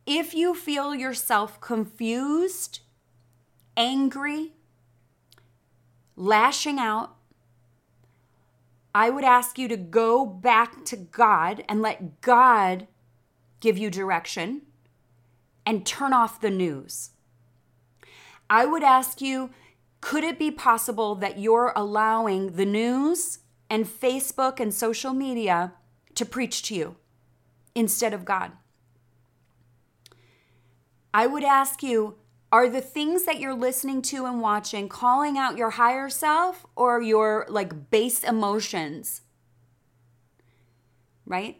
If 0.06 0.34
you 0.34 0.56
feel 0.56 0.96
yourself 0.96 1.60
confused, 1.60 2.80
angry, 3.75 4.54
lashing 6.16 6.80
out, 6.80 7.18
I 8.96 9.10
would 9.10 9.24
ask 9.24 9.58
you 9.58 9.68
to 9.68 9.78
go 9.78 10.26
back 10.26 10.86
to 10.86 10.96
God 10.98 11.64
and 11.68 11.82
let 11.82 12.22
God 12.22 12.88
give 13.60 13.78
you 13.78 13.90
direction 13.90 14.64
and 15.66 15.86
turn 15.86 16.14
off 16.14 16.42
the 16.42 16.52
news. 16.52 17.12
I 18.50 18.66
would 18.66 18.84
ask 18.84 19.22
you 19.22 19.50
could 20.02 20.26
it 20.26 20.38
be 20.38 20.52
possible 20.52 21.16
that 21.16 21.40
you're 21.40 21.72
allowing 21.78 22.58
the 22.58 22.66
news 22.66 23.40
and 23.70 23.86
Facebook 23.86 24.60
and 24.60 24.74
social 24.74 25.14
media 25.14 25.74
to 26.16 26.26
preach 26.26 26.62
to 26.64 26.76
you 26.76 26.98
instead 27.74 28.14
of 28.14 28.26
God? 28.26 28.52
I 31.14 31.26
would 31.26 31.46
ask 31.46 31.82
you 31.82 32.16
are 32.53 32.69
the 32.69 32.81
things 32.81 33.24
that 33.24 33.39
you're 33.39 33.55
listening 33.55 34.00
to 34.03 34.27
and 34.27 34.39
watching 34.39 34.88
calling 34.88 35.39
out 35.39 35.57
your 35.57 35.72
higher 35.72 36.07
self 36.07 36.67
or 36.75 37.01
your 37.01 37.48
like 37.50 37.89
base 37.89 38.24
emotions? 38.24 39.22
Right? 41.25 41.57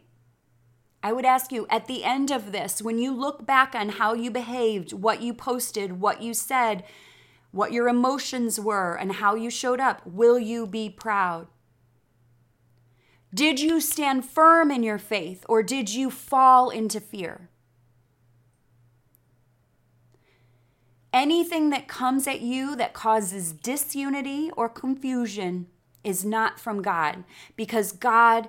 I 1.02 1.12
would 1.12 1.24
ask 1.24 1.50
you 1.50 1.66
at 1.68 1.88
the 1.88 2.04
end 2.04 2.30
of 2.30 2.52
this, 2.52 2.80
when 2.80 2.98
you 2.98 3.12
look 3.12 3.44
back 3.44 3.74
on 3.74 3.88
how 3.88 4.14
you 4.14 4.30
behaved, 4.30 4.92
what 4.92 5.20
you 5.20 5.34
posted, 5.34 6.00
what 6.00 6.22
you 6.22 6.32
said, 6.32 6.84
what 7.50 7.72
your 7.72 7.88
emotions 7.88 8.60
were, 8.60 8.94
and 8.94 9.14
how 9.14 9.34
you 9.34 9.50
showed 9.50 9.80
up, 9.80 10.06
will 10.06 10.38
you 10.38 10.64
be 10.64 10.88
proud? 10.88 11.48
Did 13.34 13.58
you 13.58 13.80
stand 13.80 14.24
firm 14.24 14.70
in 14.70 14.84
your 14.84 14.98
faith 14.98 15.44
or 15.48 15.64
did 15.64 15.92
you 15.92 16.08
fall 16.08 16.70
into 16.70 17.00
fear? 17.00 17.50
Anything 21.14 21.70
that 21.70 21.86
comes 21.86 22.26
at 22.26 22.40
you 22.40 22.74
that 22.74 22.92
causes 22.92 23.52
disunity 23.52 24.50
or 24.56 24.68
confusion 24.68 25.68
is 26.02 26.24
not 26.24 26.58
from 26.58 26.82
God 26.82 27.22
because 27.54 27.92
God 27.92 28.48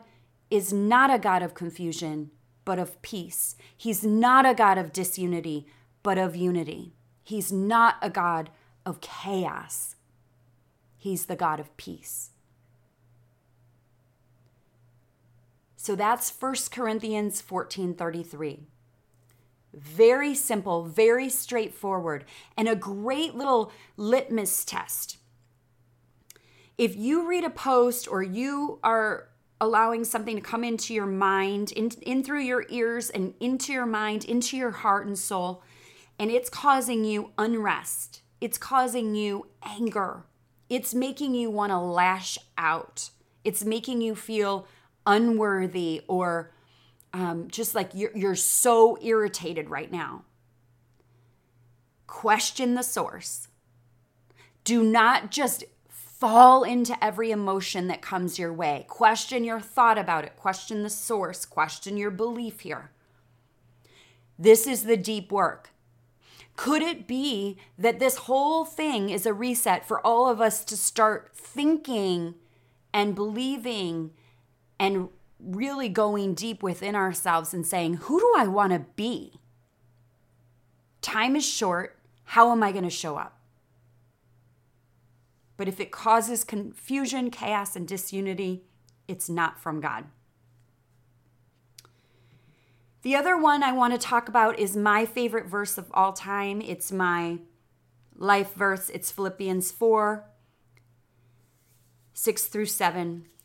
is 0.50 0.74
not 0.74 1.13
a 1.13 1.19
God 1.19 1.43
of 1.43 1.53
confusion, 1.53 2.31
but 2.65 2.79
of 2.79 3.00
peace. 3.03 3.55
He's 3.77 4.03
not 4.03 4.48
a 4.48 4.55
God 4.55 4.79
of 4.79 4.91
disunity, 4.91 5.67
but 6.01 6.17
of 6.17 6.36
unity. 6.36 6.95
He's 7.22 7.51
not 7.51 7.98
a 8.01 8.10
God 8.10 8.50
of 8.84 9.00
chaos. 9.00 9.95
He's 10.98 11.27
the 11.27 11.36
God 11.36 11.60
of 11.60 11.77
peace. 11.77 12.31
So 15.75 15.95
that's 15.95 16.31
1 16.31 16.55
Corinthians 16.72 17.41
14 17.41 17.93
33. 17.93 18.65
Very 19.75 20.34
simple, 20.34 20.86
very 20.86 21.29
straightforward, 21.29 22.25
and 22.58 22.67
a 22.67 22.75
great 22.75 23.36
little 23.36 23.72
litmus 23.98 24.63
test. 24.63 25.17
If 26.77 26.96
you 26.96 27.27
read 27.27 27.44
a 27.44 27.50
post 27.50 28.08
or 28.08 28.24
you 28.24 28.79
are 28.84 29.29
allowing 29.62 30.03
something 30.03 30.36
to 30.36 30.41
come 30.41 30.63
into 30.63 30.94
your 30.94 31.05
mind, 31.05 31.72
in, 31.72 31.89
in 32.01 32.24
through 32.24 32.41
your 32.41 32.65
ears 32.70 33.10
and 33.10 33.34
into 33.39 33.72
your 33.72 33.86
mind, 33.86 34.25
into 34.25 34.58
your 34.58 34.72
heart 34.72 35.08
and 35.08 35.17
soul, 35.17 35.63
and 36.20 36.32
it's 36.32 36.50
causing 36.50 37.03
you 37.05 37.32
unrest, 37.38 38.22
it's 38.41 38.58
causing 38.58 39.15
you 39.15 39.48
anger, 39.63 40.25
it's 40.70 40.94
making 40.94 41.36
you 41.36 41.50
want 41.50 41.72
to 41.72 41.77
lash 41.79 42.38
out, 42.58 43.10
it's 43.44 43.63
making 43.63 44.01
you 44.01 44.15
feel 44.15 44.67
unworthy 45.05 46.01
or 46.08 46.51
um, 47.15 47.48
just 47.48 47.74
like 47.74 47.91
you're, 47.93 48.12
you're 48.13 48.36
so 48.36 48.98
irritated 49.01 49.69
right 49.69 49.89
now. 49.89 50.25
Question 52.07 52.75
the 52.75 52.84
source. 52.84 53.48
Do 54.65 54.84
not 54.84 55.31
just 55.31 55.63
fall 55.88 56.63
into 56.63 57.01
every 57.01 57.31
emotion 57.31 57.88
that 57.88 58.01
comes 58.01 58.38
your 58.38 58.51
way. 58.51 58.86
Question 58.89 59.45
your 59.45 59.62
thought 59.62 59.98
about 59.98 60.25
it. 60.25 60.36
Question 60.36 60.84
the 60.84 60.89
source. 60.89 61.45
Question 61.45 61.95
your 61.95 62.12
belief 62.12 62.60
here. 62.60 62.91
This 64.38 64.67
is 64.67 64.84
the 64.84 64.98
deep 64.98 65.31
work. 65.31 65.69
Could 66.57 66.81
it 66.81 67.07
be 67.07 67.57
that 67.77 68.00
this 68.00 68.17
whole 68.17 68.65
thing 68.65 69.10
is 69.10 69.25
a 69.25 69.34
reset 69.34 69.88
for 69.88 70.05
all 70.05 70.27
of 70.27 70.41
us 70.41 70.65
to 70.65 70.75
start 70.75 71.31
thinking 71.34 72.36
and 72.93 73.15
believing 73.15 74.12
and 74.77 75.07
really 75.39 75.89
going 75.89 76.34
deep 76.34 76.63
within 76.63 76.96
ourselves 76.96 77.54
and 77.54 77.65
saying, 77.65 77.96
Who 77.96 78.20
do 78.20 78.34
I 78.38 78.48
want 78.48 78.74
to 78.74 78.86
be? 78.96 79.39
Time 81.01 81.36
is 81.36 81.46
short. 81.46 82.00
How 82.24 82.51
am 82.51 82.63
I 82.63 82.72
going 82.72 82.84
to 82.84 82.89
show 82.89 83.18
up? 83.18 83.39
But 85.58 85.68
if 85.68 85.80
it 85.80 85.92
causes 85.92 86.44
confusion, 86.44 87.30
chaos, 87.30 87.75
and 87.75 87.88
disunity, 87.88 88.63
it's 89.08 89.30
not 89.30 89.60
from 89.60 89.80
God. 89.80 90.06
The 93.04 93.15
other 93.15 93.38
one 93.38 93.62
I 93.62 93.72
want 93.72 93.94
to 93.94 94.00
talk 94.00 94.27
about 94.27 94.58
is 94.58 94.75
my 94.75 95.06
favorite 95.06 95.46
verse 95.46 95.77
of 95.77 95.92
all 95.94 96.12
time. 96.12 96.60
It's 96.60 96.92
my 96.92 97.38
life 98.18 98.54
verse. 98.56 98.89
It's 98.89 99.12
Philippians 99.12 99.72
4 99.72 100.25
6 102.18 102.48
through 102.48 102.65
7. 102.65 103.25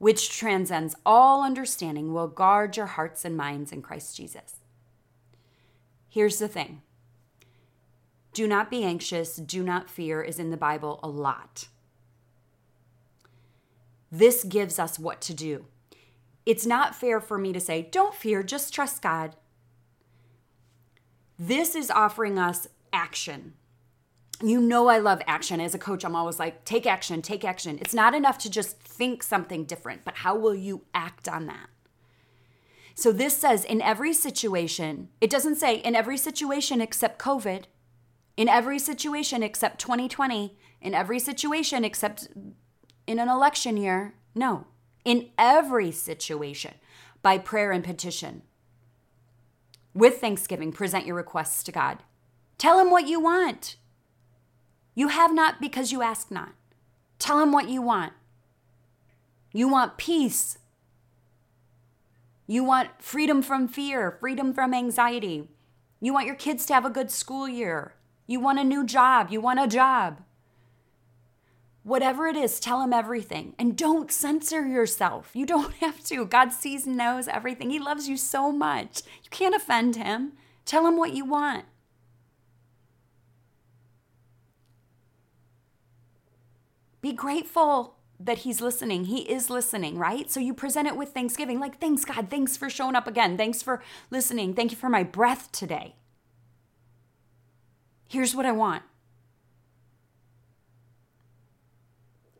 which 0.00 0.30
transcends 0.30 0.96
all 1.04 1.44
understanding, 1.44 2.14
will 2.14 2.26
guard 2.26 2.74
your 2.74 2.86
hearts 2.86 3.22
and 3.22 3.36
minds 3.36 3.70
in 3.70 3.82
Christ 3.82 4.16
Jesus. 4.16 4.56
Here's 6.08 6.38
the 6.38 6.48
thing 6.48 6.80
do 8.32 8.48
not 8.48 8.70
be 8.70 8.82
anxious, 8.82 9.36
do 9.36 9.62
not 9.62 9.90
fear 9.90 10.22
is 10.22 10.38
in 10.38 10.48
the 10.48 10.56
Bible 10.56 11.00
a 11.02 11.08
lot. 11.08 11.68
This 14.10 14.42
gives 14.42 14.78
us 14.78 14.98
what 14.98 15.20
to 15.20 15.34
do. 15.34 15.66
It's 16.46 16.64
not 16.64 16.94
fair 16.94 17.20
for 17.20 17.36
me 17.36 17.52
to 17.52 17.60
say, 17.60 17.82
don't 17.82 18.14
fear, 18.14 18.42
just 18.42 18.72
trust 18.72 19.02
God. 19.02 19.36
This 21.38 21.74
is 21.74 21.90
offering 21.90 22.38
us 22.38 22.68
action 22.90 23.52
you 24.42 24.60
know 24.60 24.88
I 24.88 24.98
love 24.98 25.20
action. 25.26 25.60
As 25.60 25.74
a 25.74 25.78
coach, 25.78 26.04
I'm 26.04 26.16
always 26.16 26.38
like, 26.38 26.64
take 26.64 26.86
action, 26.86 27.22
take 27.22 27.44
action. 27.44 27.78
It's 27.80 27.94
not 27.94 28.14
enough 28.14 28.38
to 28.38 28.50
just 28.50 28.80
think 28.80 29.22
something 29.22 29.64
different, 29.64 30.04
but 30.04 30.16
how 30.16 30.36
will 30.36 30.54
you 30.54 30.82
act 30.94 31.28
on 31.28 31.46
that? 31.46 31.68
So 32.94 33.12
this 33.12 33.36
says 33.36 33.64
in 33.64 33.80
every 33.80 34.12
situation, 34.12 35.08
it 35.20 35.30
doesn't 35.30 35.56
say 35.56 35.76
in 35.76 35.94
every 35.94 36.16
situation 36.16 36.80
except 36.80 37.18
COVID, 37.18 37.64
in 38.36 38.48
every 38.48 38.78
situation 38.78 39.42
except 39.42 39.80
2020, 39.80 40.56
in 40.80 40.94
every 40.94 41.18
situation 41.18 41.84
except 41.84 42.28
in 43.06 43.18
an 43.18 43.28
election 43.28 43.76
year. 43.76 44.14
No, 44.34 44.66
in 45.04 45.30
every 45.38 45.90
situation 45.90 46.74
by 47.22 47.38
prayer 47.38 47.72
and 47.72 47.84
petition. 47.84 48.42
With 49.94 50.20
thanksgiving, 50.20 50.72
present 50.72 51.06
your 51.06 51.16
requests 51.16 51.62
to 51.64 51.72
God. 51.72 51.98
Tell 52.58 52.78
him 52.78 52.90
what 52.90 53.08
you 53.08 53.20
want. 53.20 53.76
You 55.00 55.08
have 55.08 55.32
not 55.32 55.62
because 55.62 55.92
you 55.92 56.02
ask 56.02 56.30
not. 56.30 56.52
Tell 57.18 57.40
him 57.40 57.52
what 57.52 57.70
you 57.70 57.80
want. 57.80 58.12
You 59.50 59.66
want 59.66 59.96
peace. 59.96 60.58
You 62.46 62.62
want 62.64 62.90
freedom 62.98 63.40
from 63.40 63.66
fear, 63.66 64.18
freedom 64.20 64.52
from 64.52 64.74
anxiety. 64.74 65.48
You 66.02 66.12
want 66.12 66.26
your 66.26 66.34
kids 66.34 66.66
to 66.66 66.74
have 66.74 66.84
a 66.84 66.90
good 66.90 67.10
school 67.10 67.48
year. 67.48 67.94
You 68.26 68.40
want 68.40 68.58
a 68.58 68.62
new 68.62 68.84
job. 68.84 69.28
You 69.30 69.40
want 69.40 69.58
a 69.58 69.66
job. 69.66 70.20
Whatever 71.82 72.26
it 72.26 72.36
is, 72.36 72.60
tell 72.60 72.82
him 72.82 72.92
everything 72.92 73.54
and 73.58 73.78
don't 73.78 74.12
censor 74.12 74.68
yourself. 74.68 75.30
You 75.32 75.46
don't 75.46 75.72
have 75.80 76.04
to. 76.08 76.26
God 76.26 76.52
sees 76.52 76.86
and 76.86 76.98
knows 76.98 77.26
everything. 77.26 77.70
He 77.70 77.78
loves 77.78 78.06
you 78.06 78.18
so 78.18 78.52
much. 78.52 79.00
You 79.24 79.30
can't 79.30 79.54
offend 79.54 79.96
him. 79.96 80.32
Tell 80.66 80.86
him 80.86 80.98
what 80.98 81.14
you 81.14 81.24
want. 81.24 81.64
Be 87.00 87.12
grateful 87.12 87.96
that 88.18 88.38
he's 88.38 88.60
listening. 88.60 89.06
He 89.06 89.20
is 89.20 89.48
listening, 89.48 89.96
right? 89.96 90.30
So 90.30 90.40
you 90.40 90.52
present 90.52 90.86
it 90.86 90.96
with 90.96 91.10
thanksgiving, 91.10 91.58
like, 91.58 91.80
thanks, 91.80 92.04
God. 92.04 92.28
Thanks 92.28 92.56
for 92.56 92.68
showing 92.68 92.94
up 92.94 93.06
again. 93.06 93.38
Thanks 93.38 93.62
for 93.62 93.82
listening. 94.10 94.54
Thank 94.54 94.70
you 94.70 94.76
for 94.76 94.90
my 94.90 95.02
breath 95.02 95.50
today. 95.52 95.94
Here's 98.08 98.34
what 98.34 98.44
I 98.44 98.52
want. 98.52 98.82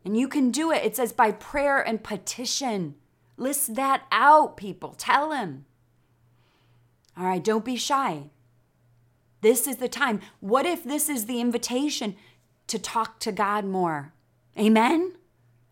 And 0.05 0.17
you 0.17 0.27
can 0.27 0.51
do 0.51 0.71
it. 0.71 0.83
It 0.83 0.95
says 0.95 1.13
by 1.13 1.31
prayer 1.31 1.79
and 1.79 2.03
petition. 2.03 2.95
List 3.37 3.75
that 3.75 4.03
out, 4.11 4.57
people. 4.57 4.93
Tell 4.97 5.31
him. 5.31 5.65
All 7.17 7.25
right, 7.25 7.43
don't 7.43 7.65
be 7.65 7.75
shy. 7.75 8.29
This 9.41 9.67
is 9.67 9.77
the 9.77 9.89
time. 9.89 10.21
What 10.39 10.65
if 10.65 10.83
this 10.83 11.09
is 11.09 11.25
the 11.25 11.41
invitation 11.41 12.15
to 12.67 12.77
talk 12.77 13.19
to 13.21 13.31
God 13.31 13.65
more? 13.65 14.13
Amen? 14.57 15.13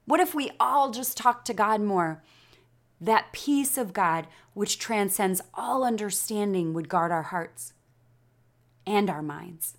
What 0.05 0.19
if 0.19 0.33
we 0.33 0.51
all 0.59 0.91
just 0.91 1.17
talk 1.17 1.45
to 1.45 1.53
God 1.53 1.81
more? 1.81 2.23
That 3.01 3.31
peace 3.31 3.77
of 3.77 3.93
God, 3.93 4.27
which 4.53 4.79
transcends 4.79 5.41
all 5.53 5.83
understanding, 5.83 6.73
would 6.73 6.89
guard 6.89 7.11
our 7.11 7.23
hearts 7.23 7.73
and 8.85 9.09
our 9.09 9.21
minds. 9.21 9.77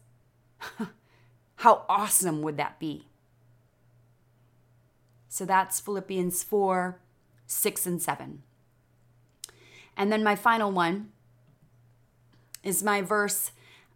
How 1.57 1.85
awesome 1.89 2.43
would 2.43 2.57
that 2.57 2.79
be? 2.79 3.09
So 5.29 5.45
that's 5.45 5.81
Philippians 5.81 6.43
4 6.43 6.99
6 7.47 7.87
and 7.87 8.01
7. 8.01 8.43
And 9.97 10.13
then 10.13 10.23
my 10.23 10.37
final 10.37 10.71
one 10.71 11.11
is 12.63 12.83
my 12.83 13.03
verse 13.03 13.51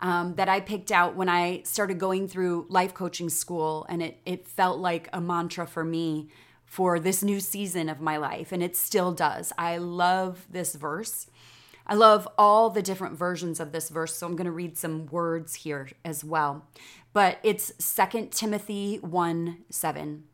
um, 0.04 0.34
that 0.34 0.50
I 0.50 0.60
picked 0.60 0.92
out 0.92 1.16
when 1.16 1.30
I 1.30 1.62
started 1.64 1.98
going 1.98 2.28
through 2.28 2.66
life 2.68 2.92
coaching 2.92 3.30
school, 3.30 3.86
and 3.88 4.02
it, 4.02 4.20
it 4.26 4.46
felt 4.46 4.78
like 4.78 5.08
a 5.14 5.20
mantra 5.20 5.66
for 5.66 5.82
me 5.82 6.28
for 6.66 7.00
this 7.00 7.22
new 7.22 7.40
season 7.40 7.88
of 7.88 8.02
my 8.02 8.18
life, 8.18 8.52
and 8.52 8.62
it 8.62 8.76
still 8.76 9.12
does. 9.12 9.50
I 9.56 9.78
love 9.78 10.46
this 10.50 10.74
verse. 10.74 11.26
I 11.86 11.94
love 11.94 12.28
all 12.36 12.68
the 12.68 12.82
different 12.82 13.16
versions 13.16 13.58
of 13.58 13.72
this 13.72 13.88
verse, 13.88 14.14
so 14.14 14.26
I'm 14.26 14.36
going 14.36 14.44
to 14.44 14.50
read 14.50 14.76
some 14.76 15.06
words 15.06 15.54
here 15.54 15.88
as 16.04 16.22
well. 16.22 16.68
But 17.14 17.38
it's 17.42 17.72
2 17.78 18.28
Timothy 18.30 18.96
1 18.96 19.64
7. 19.70 20.24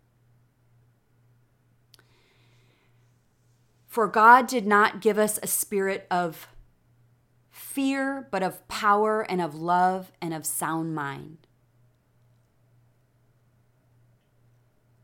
For 3.86 4.08
God 4.08 4.48
did 4.48 4.66
not 4.66 5.00
give 5.00 5.16
us 5.16 5.38
a 5.40 5.46
spirit 5.46 6.08
of 6.10 6.48
fear, 7.72 8.26
but 8.32 8.42
of 8.42 8.66
power 8.66 9.22
and 9.22 9.40
of 9.40 9.54
love 9.54 10.10
and 10.20 10.34
of 10.34 10.44
sound 10.44 10.92
mind. 10.92 11.38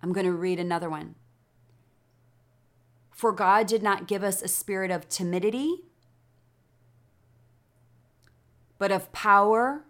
I'm 0.03 0.13
going 0.13 0.27
to 0.27 0.33
read 0.33 0.59
another 0.59 0.91
one. 0.91 1.15
For 3.13 3.33
God 3.33 3.67
did 3.67 3.83
not 3.83 4.09
give 4.09 4.25
us 4.25 4.43
a 4.43 4.49
spirit 4.49 4.91
of 4.91 5.09
timidity, 5.09 5.85
but 8.79 8.91
of 8.91 9.13
power 9.13 9.85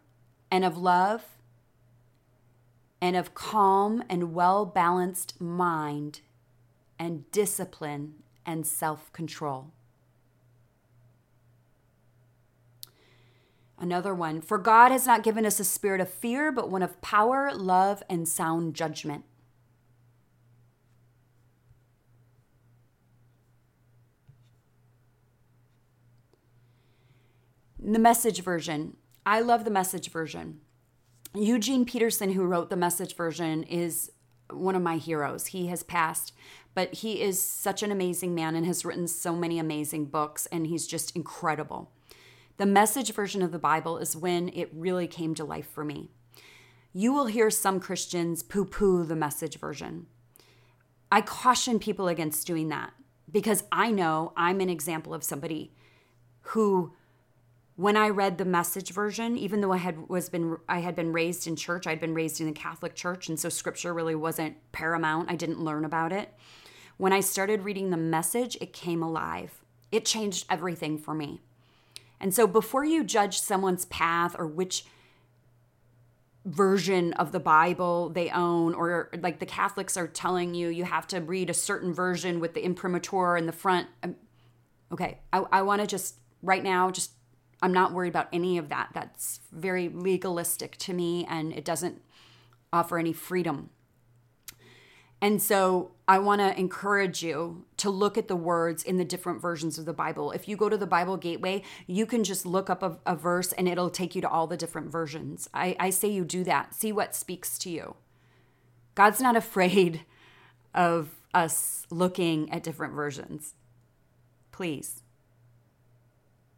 and 0.51 0.65
of 0.65 0.77
love 0.77 1.25
and 3.01 3.17
of 3.17 3.35
calm 3.35 4.05
and 4.09 4.35
well 4.35 4.67
balanced 4.67 5.41
mind 5.41 6.21
and 6.99 7.31
discipline 7.33 8.15
and 8.45 8.67
self 8.67 9.13
control. 9.13 9.73
Another 13.79 14.15
one, 14.15 14.41
for 14.41 14.57
God 14.57 14.91
has 14.91 15.07
not 15.07 15.23
given 15.23 15.45
us 15.45 15.61
a 15.61 15.65
spirit 15.65 16.01
of 16.01 16.09
fear, 16.09 16.51
but 16.51 16.71
one 16.71 16.83
of 16.83 17.01
power, 17.03 17.53
love, 17.55 18.03
and 18.09 18.27
sound 18.27 18.75
judgment. 18.75 19.25
The 27.79 27.99
message 27.99 28.43
version. 28.43 28.97
I 29.25 29.41
love 29.41 29.65
the 29.65 29.71
message 29.71 30.11
version. 30.11 30.61
Eugene 31.35 31.85
Peterson, 31.85 32.33
who 32.33 32.45
wrote 32.45 32.71
the 32.71 32.77
message 32.77 33.15
version, 33.15 33.63
is 33.65 34.11
one 34.51 34.75
of 34.75 34.83
my 34.83 34.97
heroes. 34.97 35.49
He 35.49 35.67
has 35.67 35.83
passed, 35.83 36.33
but 36.75 36.95
he 36.95 37.21
is 37.21 37.41
such 37.41 37.83
an 37.83 37.93
amazing 37.93 38.35
man 38.35 38.55
and 38.55 38.65
has 38.65 38.85
written 38.85 39.07
so 39.07 39.37
many 39.37 39.59
amazing 39.59 40.07
books, 40.07 40.47
and 40.47 40.67
he's 40.67 40.87
just 40.87 41.15
incredible. 41.15 41.93
The 42.59 42.67
message 42.67 43.13
version 43.13 43.43
of 43.43 43.53
the 43.53 43.59
Bible 43.59 43.99
is 43.99 44.17
when 44.17 44.49
it 44.51 44.71
really 44.73 45.07
came 45.07 45.35
to 45.35 45.45
life 45.45 45.69
for 45.69 45.85
me. 45.85 46.11
You 46.93 47.13
will 47.13 47.27
hear 47.27 47.51
some 47.51 47.81
Christians 47.81 48.43
poo 48.43 48.65
poo 48.65 49.05
the 49.05 49.17
message 49.17 49.59
version. 49.59 50.07
I 51.13 51.21
caution 51.21 51.79
people 51.79 52.09
against 52.09 52.47
doing 52.47 52.69
that 52.69 52.95
because 53.31 53.65
I 53.71 53.91
know 53.91 54.33
I'm 54.37 54.61
an 54.61 54.71
example 54.71 55.13
of 55.13 55.23
somebody 55.23 55.75
who 56.41 56.95
when 57.77 57.97
I 57.97 58.09
read 58.09 58.39
the 58.39 58.47
message 58.47 58.91
version, 58.91 59.37
even 59.37 59.61
though 59.61 59.73
I 59.73 59.77
had 59.77 60.09
was 60.09 60.31
been 60.31 60.57
I 60.67 60.79
had 60.79 60.97
been 60.97 61.13
raised 61.13 61.47
in 61.47 61.57
church, 61.57 61.87
I'd 61.87 62.01
been 62.01 62.15
raised 62.15 62.41
in 62.41 62.47
the 62.47 62.53
Catholic 62.53 62.95
Church, 62.95 63.29
and 63.29 63.39
so 63.39 63.51
scripture 63.51 63.93
really 63.93 64.15
wasn't 64.15 64.57
paramount. 64.73 65.31
I 65.31 65.37
didn't 65.37 65.61
learn 65.61 65.85
about 65.85 66.13
it. 66.13 66.33
When 66.97 67.13
I 67.13 67.21
started 67.21 67.65
reading 67.65 67.91
the 67.91 67.99
message, 67.99 68.57
it 68.63 68.73
came 68.73 69.03
alive. 69.03 69.63
It 69.93 70.07
changed 70.07 70.47
everything 70.49 70.97
for 70.97 71.15
me. 71.15 71.43
And 72.21 72.35
so 72.35 72.47
before 72.47 72.85
you 72.85 73.05
judge 73.05 73.39
someone's 73.39 73.85
path 73.87 74.35
or 74.39 74.47
which 74.47 74.85
version 76.45 77.13
of 77.15 77.33
the 77.33 77.41
Bible 77.41 78.09
they 78.09 78.31
own, 78.31 78.73
or 78.73 79.11
like 79.21 79.41
the 79.41 79.47
Catholics 79.47 79.97
are 79.97 80.07
telling 80.07 80.55
you, 80.55 80.69
you 80.69 80.85
have 80.85 81.07
to 81.09 81.21
read 81.21 81.51
a 81.51 81.55
certain 81.55 81.93
version 81.93 82.39
with 82.41 82.55
the 82.55 82.65
imprimatur 82.65 83.37
in 83.37 83.47
the 83.47 83.53
front. 83.53 83.89
Um, 84.03 84.15
okay, 84.93 85.19
I, 85.33 85.45
I 85.51 85.63
want 85.63 85.81
to 85.81 85.87
just 85.87 86.17
right 86.43 86.63
now, 86.63 86.91
just, 86.91 87.11
I'm 87.61 87.73
not 87.73 87.93
worried 87.93 88.11
about 88.11 88.29
any 88.33 88.59
of 88.59 88.69
that. 88.69 88.91
That's 88.95 89.41
very 89.51 89.89
legalistic 89.89 90.77
to 90.79 90.95
me 90.95 91.27
and 91.29 91.53
it 91.53 91.65
doesn't 91.65 92.01
offer 92.73 92.99
any 92.99 93.13
freedom. 93.13 93.71
And 95.21 95.41
so 95.41 95.93
I 96.07 96.19
want 96.19 96.41
to 96.41 96.59
encourage 96.59 97.23
you 97.23 97.65
to 97.79 97.91
look 97.91 98.19
at 98.19 98.29
the 98.29 98.37
words 98.37 98.83
in 98.83 98.99
the 98.99 99.05
different 99.05 99.41
versions 99.41 99.79
of 99.79 99.87
the 99.87 99.93
Bible. 99.93 100.31
If 100.31 100.47
you 100.47 100.57
go 100.57 100.69
to 100.69 100.77
the 100.77 100.87
Bible 100.87 101.17
Gateway, 101.17 101.63
you 101.87 102.05
can 102.05 102.23
just 102.23 102.45
look 102.45 102.69
up 102.69 102.83
a, 102.83 102.99
a 103.07 103.17
verse 103.17 103.53
and 103.53 103.67
it'll 103.67 103.91
take 103.91 104.15
you 104.15 104.21
to 104.21 104.29
all 104.29 104.47
the 104.47 104.57
different 104.57 104.93
versions. 104.93 105.49
I, 105.55 105.75
I 105.81 105.91
say 105.91 106.09
you 106.09 106.25
do 106.25 106.45
that. 106.45 106.75
See 106.75 106.93
what 106.93 107.15
speaks 107.15 107.59
to 107.61 107.71
you. 107.71 107.97
God's 108.95 109.21
not 109.21 109.37
afraid 109.37 110.03
of 110.75 111.17
us 111.33 111.87
looking 111.91 112.51
at 112.53 112.63
different 112.63 112.95
versions. 112.95 113.55
Please. 114.53 115.03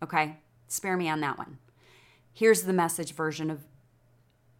Okay? 0.03 0.37
Spare 0.67 0.97
me 0.97 1.09
on 1.09 1.21
that 1.21 1.39
one. 1.39 1.59
Here's 2.33 2.63
the 2.63 2.73
message 2.73 3.15
version 3.15 3.51
of 3.51 3.65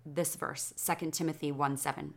this 0.07 0.35
verse 0.37 0.73
2 0.77 1.11
Timothy 1.11 1.53
1 1.53 1.77
7. 1.77 2.15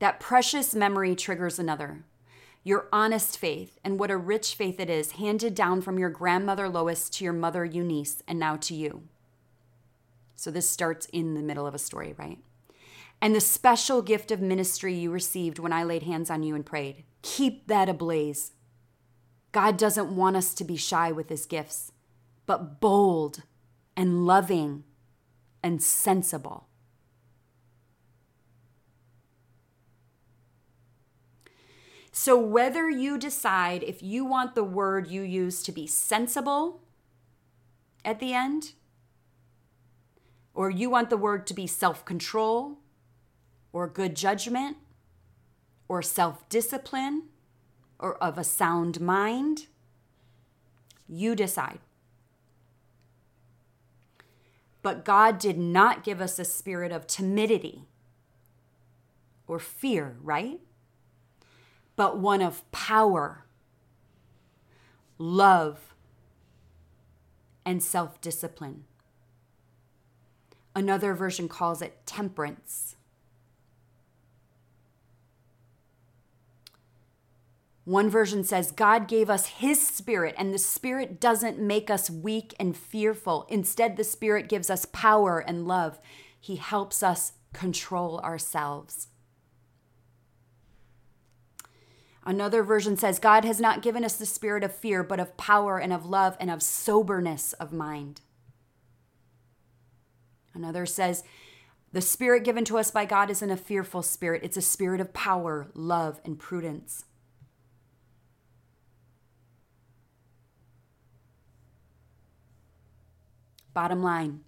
That 0.00 0.18
precious 0.18 0.74
memory 0.74 1.14
triggers 1.14 1.58
another. 1.58 2.04
Your 2.64 2.88
honest 2.92 3.38
faith, 3.38 3.78
and 3.84 3.98
what 3.98 4.10
a 4.10 4.16
rich 4.16 4.54
faith 4.54 4.80
it 4.80 4.90
is, 4.90 5.12
handed 5.12 5.54
down 5.54 5.82
from 5.82 5.98
your 5.98 6.10
grandmother 6.10 6.68
Lois 6.68 7.08
to 7.10 7.24
your 7.24 7.32
mother 7.32 7.64
Eunice, 7.64 8.22
and 8.26 8.38
now 8.38 8.56
to 8.56 8.74
you. 8.74 9.02
So 10.36 10.50
this 10.50 10.68
starts 10.68 11.06
in 11.12 11.34
the 11.34 11.42
middle 11.42 11.66
of 11.66 11.74
a 11.74 11.78
story, 11.78 12.14
right? 12.18 12.38
And 13.20 13.34
the 13.34 13.40
special 13.40 14.00
gift 14.00 14.30
of 14.30 14.40
ministry 14.40 14.94
you 14.94 15.10
received 15.10 15.58
when 15.58 15.72
I 15.72 15.84
laid 15.84 16.04
hands 16.04 16.30
on 16.30 16.42
you 16.42 16.54
and 16.54 16.64
prayed. 16.64 17.04
Keep 17.20 17.66
that 17.66 17.90
ablaze. 17.90 18.52
God 19.52 19.76
doesn't 19.76 20.16
want 20.16 20.36
us 20.36 20.54
to 20.54 20.64
be 20.64 20.76
shy 20.76 21.12
with 21.12 21.28
his 21.28 21.44
gifts, 21.44 21.92
but 22.46 22.80
bold 22.80 23.42
and 23.98 24.26
loving 24.26 24.84
and 25.62 25.82
sensible. 25.82 26.68
So, 32.12 32.38
whether 32.38 32.90
you 32.90 33.18
decide 33.18 33.82
if 33.84 34.02
you 34.02 34.24
want 34.24 34.54
the 34.54 34.64
word 34.64 35.06
you 35.06 35.22
use 35.22 35.62
to 35.62 35.72
be 35.72 35.86
sensible 35.86 36.80
at 38.04 38.18
the 38.18 38.34
end, 38.34 38.72
or 40.52 40.70
you 40.70 40.90
want 40.90 41.10
the 41.10 41.16
word 41.16 41.46
to 41.46 41.54
be 41.54 41.66
self 41.66 42.04
control, 42.04 42.78
or 43.72 43.86
good 43.86 44.16
judgment, 44.16 44.76
or 45.86 46.02
self 46.02 46.48
discipline, 46.48 47.28
or 48.00 48.16
of 48.22 48.38
a 48.38 48.44
sound 48.44 49.00
mind, 49.00 49.66
you 51.08 51.36
decide. 51.36 51.78
But 54.82 55.04
God 55.04 55.38
did 55.38 55.58
not 55.58 56.02
give 56.02 56.20
us 56.20 56.38
a 56.38 56.44
spirit 56.44 56.90
of 56.90 57.06
timidity 57.06 57.84
or 59.46 59.58
fear, 59.58 60.16
right? 60.22 60.60
But 62.00 62.16
one 62.16 62.40
of 62.40 62.62
power, 62.72 63.44
love, 65.18 65.94
and 67.62 67.82
self 67.82 68.18
discipline. 68.22 68.84
Another 70.74 71.12
version 71.12 71.46
calls 71.46 71.82
it 71.82 72.06
temperance. 72.06 72.96
One 77.84 78.08
version 78.08 78.44
says 78.44 78.72
God 78.72 79.06
gave 79.06 79.28
us 79.28 79.58
His 79.58 79.86
Spirit, 79.86 80.34
and 80.38 80.54
the 80.54 80.58
Spirit 80.58 81.20
doesn't 81.20 81.58
make 81.58 81.90
us 81.90 82.08
weak 82.08 82.54
and 82.58 82.74
fearful. 82.74 83.44
Instead, 83.50 83.98
the 83.98 84.04
Spirit 84.04 84.48
gives 84.48 84.70
us 84.70 84.86
power 84.86 85.38
and 85.38 85.68
love. 85.68 86.00
He 86.40 86.56
helps 86.56 87.02
us 87.02 87.34
control 87.52 88.20
ourselves. 88.20 89.08
Another 92.24 92.62
version 92.62 92.96
says 92.96 93.18
God 93.18 93.44
has 93.44 93.60
not 93.60 93.82
given 93.82 94.04
us 94.04 94.16
the 94.16 94.26
spirit 94.26 94.62
of 94.62 94.74
fear, 94.74 95.02
but 95.02 95.20
of 95.20 95.36
power 95.36 95.78
and 95.78 95.92
of 95.92 96.04
love 96.04 96.36
and 96.38 96.50
of 96.50 96.62
soberness 96.62 97.54
of 97.54 97.72
mind. 97.72 98.20
Another 100.52 100.84
says, 100.84 101.22
the 101.92 102.00
spirit 102.00 102.44
given 102.44 102.64
to 102.66 102.78
us 102.78 102.90
by 102.90 103.04
God 103.04 103.30
isn't 103.30 103.50
a 103.50 103.56
fearful 103.56 104.02
spirit, 104.02 104.42
it's 104.44 104.56
a 104.56 104.62
spirit 104.62 105.00
of 105.00 105.12
power, 105.12 105.70
love, 105.74 106.20
and 106.24 106.38
prudence. 106.38 107.04
Bottom 113.72 114.02
line 114.02 114.40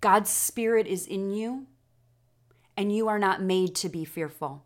God's 0.00 0.30
spirit 0.30 0.86
is 0.86 1.06
in 1.06 1.30
you, 1.30 1.66
and 2.76 2.94
you 2.94 3.06
are 3.08 3.18
not 3.18 3.40
made 3.40 3.74
to 3.76 3.88
be 3.88 4.04
fearful. 4.04 4.64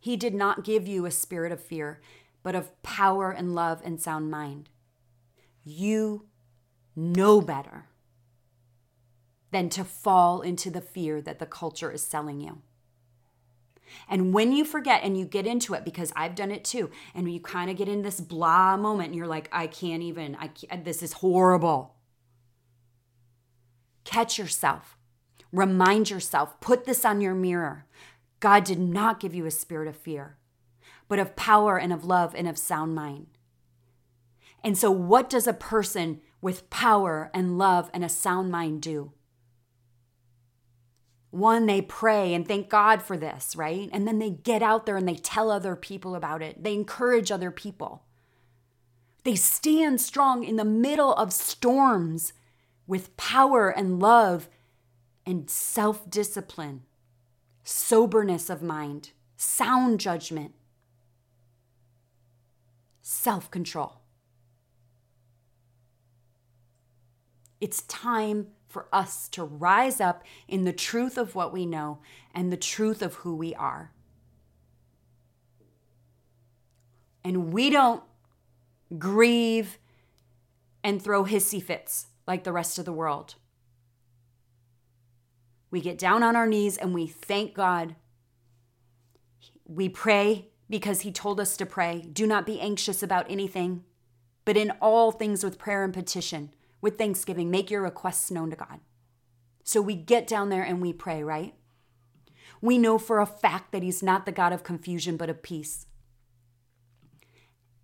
He 0.00 0.16
did 0.16 0.34
not 0.34 0.64
give 0.64 0.88
you 0.88 1.04
a 1.04 1.10
spirit 1.10 1.52
of 1.52 1.62
fear, 1.62 2.00
but 2.42 2.54
of 2.54 2.82
power 2.82 3.30
and 3.30 3.54
love 3.54 3.82
and 3.84 4.00
sound 4.00 4.30
mind. 4.30 4.70
You 5.62 6.26
know 6.96 7.40
better 7.40 7.86
than 9.50 9.68
to 9.68 9.84
fall 9.84 10.40
into 10.40 10.70
the 10.70 10.80
fear 10.80 11.20
that 11.20 11.38
the 11.38 11.46
culture 11.46 11.90
is 11.92 12.02
selling 12.02 12.40
you. 12.40 12.62
And 14.08 14.32
when 14.32 14.52
you 14.52 14.64
forget 14.64 15.02
and 15.02 15.18
you 15.18 15.24
get 15.24 15.46
into 15.46 15.74
it, 15.74 15.84
because 15.84 16.12
I've 16.14 16.34
done 16.34 16.50
it 16.50 16.64
too, 16.64 16.90
and 17.14 17.30
you 17.30 17.40
kind 17.40 17.70
of 17.70 17.76
get 17.76 17.88
in 17.88 18.02
this 18.02 18.20
blah 18.20 18.76
moment 18.76 19.08
and 19.08 19.16
you're 19.16 19.26
like, 19.26 19.48
I 19.52 19.66
can't 19.66 20.02
even, 20.02 20.36
I 20.36 20.48
can't, 20.48 20.84
this 20.84 21.02
is 21.02 21.14
horrible. 21.14 21.96
Catch 24.04 24.38
yourself, 24.38 24.96
remind 25.52 26.10
yourself, 26.10 26.60
put 26.60 26.84
this 26.84 27.04
on 27.04 27.20
your 27.20 27.34
mirror. 27.34 27.86
God 28.40 28.64
did 28.64 28.78
not 28.78 29.20
give 29.20 29.34
you 29.34 29.46
a 29.46 29.50
spirit 29.50 29.86
of 29.86 29.96
fear, 29.96 30.36
but 31.08 31.18
of 31.18 31.36
power 31.36 31.78
and 31.78 31.92
of 31.92 32.04
love 32.04 32.34
and 32.34 32.48
of 32.48 32.58
sound 32.58 32.94
mind. 32.94 33.26
And 34.64 34.76
so, 34.76 34.90
what 34.90 35.30
does 35.30 35.46
a 35.46 35.52
person 35.52 36.20
with 36.40 36.68
power 36.70 37.30
and 37.32 37.58
love 37.58 37.90
and 37.92 38.04
a 38.04 38.08
sound 38.08 38.50
mind 38.50 38.82
do? 38.82 39.12
One, 41.30 41.66
they 41.66 41.80
pray 41.80 42.34
and 42.34 42.46
thank 42.46 42.68
God 42.68 43.02
for 43.02 43.16
this, 43.16 43.54
right? 43.54 43.88
And 43.92 44.06
then 44.06 44.18
they 44.18 44.30
get 44.30 44.62
out 44.62 44.84
there 44.84 44.96
and 44.96 45.08
they 45.08 45.14
tell 45.14 45.50
other 45.50 45.76
people 45.76 46.14
about 46.14 46.42
it. 46.42 46.64
They 46.64 46.74
encourage 46.74 47.30
other 47.30 47.52
people. 47.52 48.02
They 49.22 49.36
stand 49.36 50.00
strong 50.00 50.42
in 50.42 50.56
the 50.56 50.64
middle 50.64 51.12
of 51.14 51.32
storms 51.32 52.32
with 52.86 53.16
power 53.16 53.68
and 53.70 54.00
love 54.00 54.48
and 55.24 55.48
self 55.48 56.10
discipline, 56.10 56.82
soberness 57.64 58.50
of 58.50 58.62
mind, 58.62 59.10
sound 59.36 60.00
judgment, 60.00 60.54
self 63.02 63.50
control. 63.50 64.00
It's 67.60 67.82
time 67.82 68.48
for 68.68 68.86
us 68.92 69.28
to 69.28 69.44
rise 69.44 70.00
up 70.00 70.22
in 70.48 70.64
the 70.64 70.72
truth 70.72 71.18
of 71.18 71.34
what 71.34 71.52
we 71.52 71.66
know 71.66 71.98
and 72.34 72.52
the 72.52 72.56
truth 72.56 73.02
of 73.02 73.14
who 73.16 73.34
we 73.34 73.54
are. 73.54 73.92
And 77.24 77.52
we 77.52 77.68
don't 77.68 78.02
grieve 78.98 79.78
and 80.82 81.02
throw 81.02 81.24
hissy 81.24 81.62
fits 81.62 82.06
like 82.26 82.44
the 82.44 82.52
rest 82.52 82.78
of 82.78 82.84
the 82.84 82.92
world. 82.92 83.34
We 85.70 85.80
get 85.80 85.98
down 85.98 86.22
on 86.22 86.36
our 86.36 86.46
knees 86.46 86.76
and 86.76 86.92
we 86.94 87.06
thank 87.06 87.54
God. 87.54 87.94
We 89.66 89.88
pray 89.88 90.48
because 90.68 91.02
He 91.02 91.12
told 91.12 91.40
us 91.40 91.56
to 91.56 91.66
pray. 91.66 92.04
Do 92.12 92.26
not 92.26 92.46
be 92.46 92.60
anxious 92.60 93.02
about 93.02 93.30
anything, 93.30 93.84
but 94.44 94.56
in 94.56 94.72
all 94.80 95.12
things 95.12 95.44
with 95.44 95.58
prayer 95.58 95.84
and 95.84 95.94
petition 95.94 96.52
with 96.80 96.98
thanksgiving, 96.98 97.50
make 97.50 97.70
your 97.70 97.82
requests 97.82 98.30
known 98.30 98.50
to 98.50 98.56
God. 98.56 98.80
So 99.62 99.80
we 99.80 99.94
get 99.94 100.26
down 100.26 100.48
there 100.48 100.62
and 100.62 100.80
we 100.80 100.92
pray, 100.92 101.22
right? 101.22 101.54
We 102.60 102.78
know 102.78 102.98
for 102.98 103.20
a 103.20 103.26
fact 103.26 103.72
that 103.72 103.82
He's 103.82 104.02
not 104.02 104.26
the 104.26 104.32
God 104.32 104.52
of 104.52 104.62
confusion, 104.62 105.16
but 105.16 105.30
of 105.30 105.42
peace. 105.42 105.86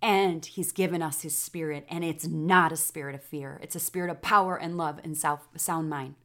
And 0.01 0.45
He's 0.45 0.71
given 0.71 1.01
us 1.01 1.21
His 1.21 1.37
Spirit, 1.37 1.85
and 1.89 2.03
it's 2.03 2.27
not 2.27 2.71
a 2.71 2.77
spirit 2.77 3.15
of 3.15 3.23
fear. 3.23 3.59
It's 3.63 3.75
a 3.75 3.79
spirit 3.79 4.11
of 4.11 4.21
power 4.21 4.55
and 4.55 4.77
love 4.77 4.99
and 5.03 5.17
sound 5.17 5.89
mind, 5.89 6.15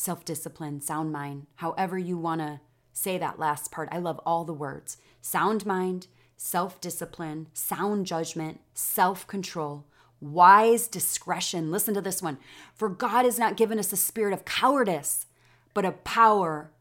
self 0.00 0.24
discipline, 0.24 0.80
sound 0.80 1.12
mind, 1.12 1.46
however 1.56 1.98
you 1.98 2.16
want 2.16 2.40
to 2.40 2.58
say 2.90 3.18
that 3.18 3.38
last 3.38 3.70
part. 3.70 3.86
I 3.92 3.98
love 3.98 4.18
all 4.24 4.44
the 4.44 4.54
words 4.54 4.96
sound 5.20 5.66
mind, 5.66 6.06
self 6.38 6.80
discipline, 6.80 7.48
sound 7.52 8.06
judgment, 8.06 8.60
self 8.72 9.26
control, 9.26 9.84
wise 10.18 10.88
discretion. 10.88 11.70
Listen 11.70 11.92
to 11.92 12.00
this 12.00 12.22
one. 12.22 12.38
For 12.74 12.88
God 12.88 13.26
has 13.26 13.38
not 13.38 13.58
given 13.58 13.78
us 13.78 13.92
a 13.92 13.96
spirit 13.98 14.32
of 14.32 14.46
cowardice, 14.46 15.26
but 15.74 15.84
a 15.84 15.92
power, 15.92 16.72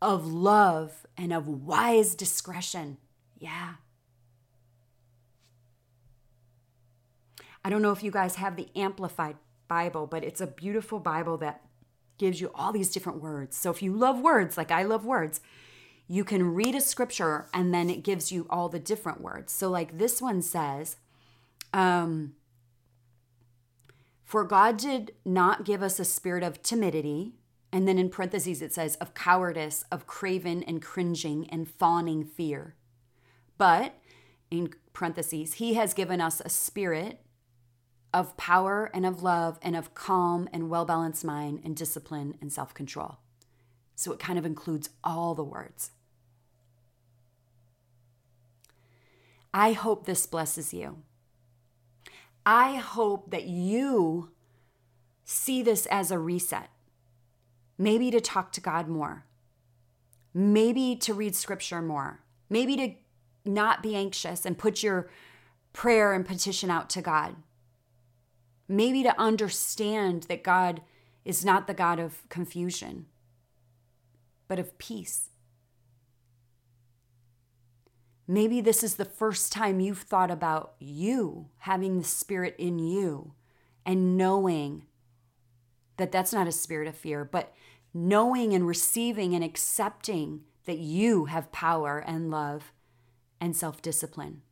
of 0.00 0.24
love, 0.24 1.08
and 1.16 1.32
of 1.32 1.48
wise 1.48 2.14
discretion. 2.14 2.98
Yeah. 3.36 3.74
I 7.64 7.68
don't 7.70 7.82
know 7.82 7.90
if 7.90 8.04
you 8.04 8.12
guys 8.12 8.36
have 8.36 8.54
the 8.54 8.68
Amplified 8.76 9.38
Bible, 9.66 10.06
but 10.06 10.22
it's 10.22 10.40
a 10.40 10.46
beautiful 10.46 11.00
Bible 11.00 11.36
that 11.38 11.65
gives 12.18 12.40
you 12.40 12.50
all 12.54 12.72
these 12.72 12.90
different 12.90 13.20
words. 13.20 13.56
So 13.56 13.70
if 13.70 13.82
you 13.82 13.92
love 13.92 14.20
words, 14.20 14.56
like 14.56 14.70
I 14.70 14.82
love 14.82 15.04
words, 15.04 15.40
you 16.08 16.24
can 16.24 16.54
read 16.54 16.74
a 16.74 16.80
scripture 16.80 17.48
and 17.52 17.74
then 17.74 17.90
it 17.90 18.02
gives 18.02 18.30
you 18.30 18.46
all 18.48 18.68
the 18.68 18.78
different 18.78 19.20
words. 19.20 19.52
So, 19.52 19.68
like 19.68 19.98
this 19.98 20.22
one 20.22 20.40
says, 20.40 20.96
um, 21.72 22.34
for 24.24 24.44
God 24.44 24.76
did 24.76 25.12
not 25.24 25.64
give 25.64 25.82
us 25.82 26.00
a 26.00 26.04
spirit 26.04 26.42
of 26.42 26.62
timidity. 26.62 27.34
And 27.72 27.86
then 27.86 27.98
in 27.98 28.08
parentheses, 28.08 28.62
it 28.62 28.72
says 28.72 28.96
of 28.96 29.14
cowardice, 29.14 29.84
of 29.90 30.06
craven 30.06 30.62
and 30.62 30.80
cringing 30.80 31.48
and 31.50 31.68
fawning 31.68 32.24
fear. 32.24 32.74
But 33.58 33.94
in 34.50 34.70
parentheses, 34.92 35.54
He 35.54 35.74
has 35.74 35.92
given 35.92 36.20
us 36.20 36.40
a 36.44 36.48
spirit 36.48 37.20
of 38.12 38.36
power 38.36 38.90
and 38.94 39.04
of 39.04 39.22
love 39.22 39.58
and 39.62 39.76
of 39.76 39.94
calm 39.94 40.48
and 40.52 40.70
well 40.70 40.84
balanced 40.84 41.24
mind 41.24 41.60
and 41.64 41.76
discipline 41.76 42.36
and 42.40 42.52
self 42.52 42.72
control. 42.74 43.18
So 43.94 44.12
it 44.12 44.18
kind 44.18 44.38
of 44.38 44.46
includes 44.46 44.90
all 45.02 45.34
the 45.34 45.44
words. 45.44 45.90
I 49.52 49.72
hope 49.72 50.04
this 50.04 50.26
blesses 50.26 50.74
you. 50.74 50.98
I 52.44 52.74
hope 52.74 53.30
that 53.30 53.46
you 53.46 54.30
see 55.24 55.62
this 55.62 55.86
as 55.86 56.10
a 56.10 56.18
reset. 56.18 56.68
Maybe 57.78 58.10
to 58.10 58.20
talk 58.20 58.52
to 58.52 58.60
God 58.60 58.86
more. 58.86 59.24
Maybe 60.32 60.94
to 60.96 61.14
read 61.14 61.34
scripture 61.34 61.80
more. 61.82 62.20
Maybe 62.48 62.76
to 62.76 62.94
not 63.50 63.82
be 63.82 63.96
anxious 63.96 64.44
and 64.44 64.58
put 64.58 64.82
your 64.82 65.08
prayer 65.72 66.12
and 66.12 66.26
petition 66.26 66.70
out 66.70 66.90
to 66.90 67.02
God. 67.02 67.36
Maybe 68.68 69.02
to 69.02 69.20
understand 69.20 70.24
that 70.24 70.42
God 70.42 70.82
is 71.24 71.44
not 71.44 71.66
the 71.66 71.74
God 71.74 71.98
of 71.98 72.28
confusion, 72.28 73.06
but 74.48 74.58
of 74.58 74.76
peace. 74.78 75.30
Maybe 78.28 78.60
this 78.60 78.82
is 78.82 78.96
the 78.96 79.04
first 79.04 79.52
time 79.52 79.78
you've 79.78 79.98
thought 80.02 80.30
about 80.30 80.74
you 80.80 81.48
having 81.58 81.98
the 81.98 82.04
Spirit 82.04 82.56
in 82.58 82.78
you 82.80 83.34
and 83.84 84.16
knowing 84.16 84.86
that 85.96 86.12
that's 86.12 86.32
not 86.32 86.48
a 86.48 86.52
spirit 86.52 86.88
of 86.88 86.96
fear, 86.96 87.24
but 87.24 87.54
knowing 87.94 88.52
and 88.52 88.66
receiving 88.66 89.34
and 89.34 89.44
accepting 89.44 90.42
that 90.66 90.78
you 90.78 91.26
have 91.26 91.52
power 91.52 91.98
and 91.98 92.30
love 92.30 92.72
and 93.40 93.56
self 93.56 93.80
discipline. 93.80 94.42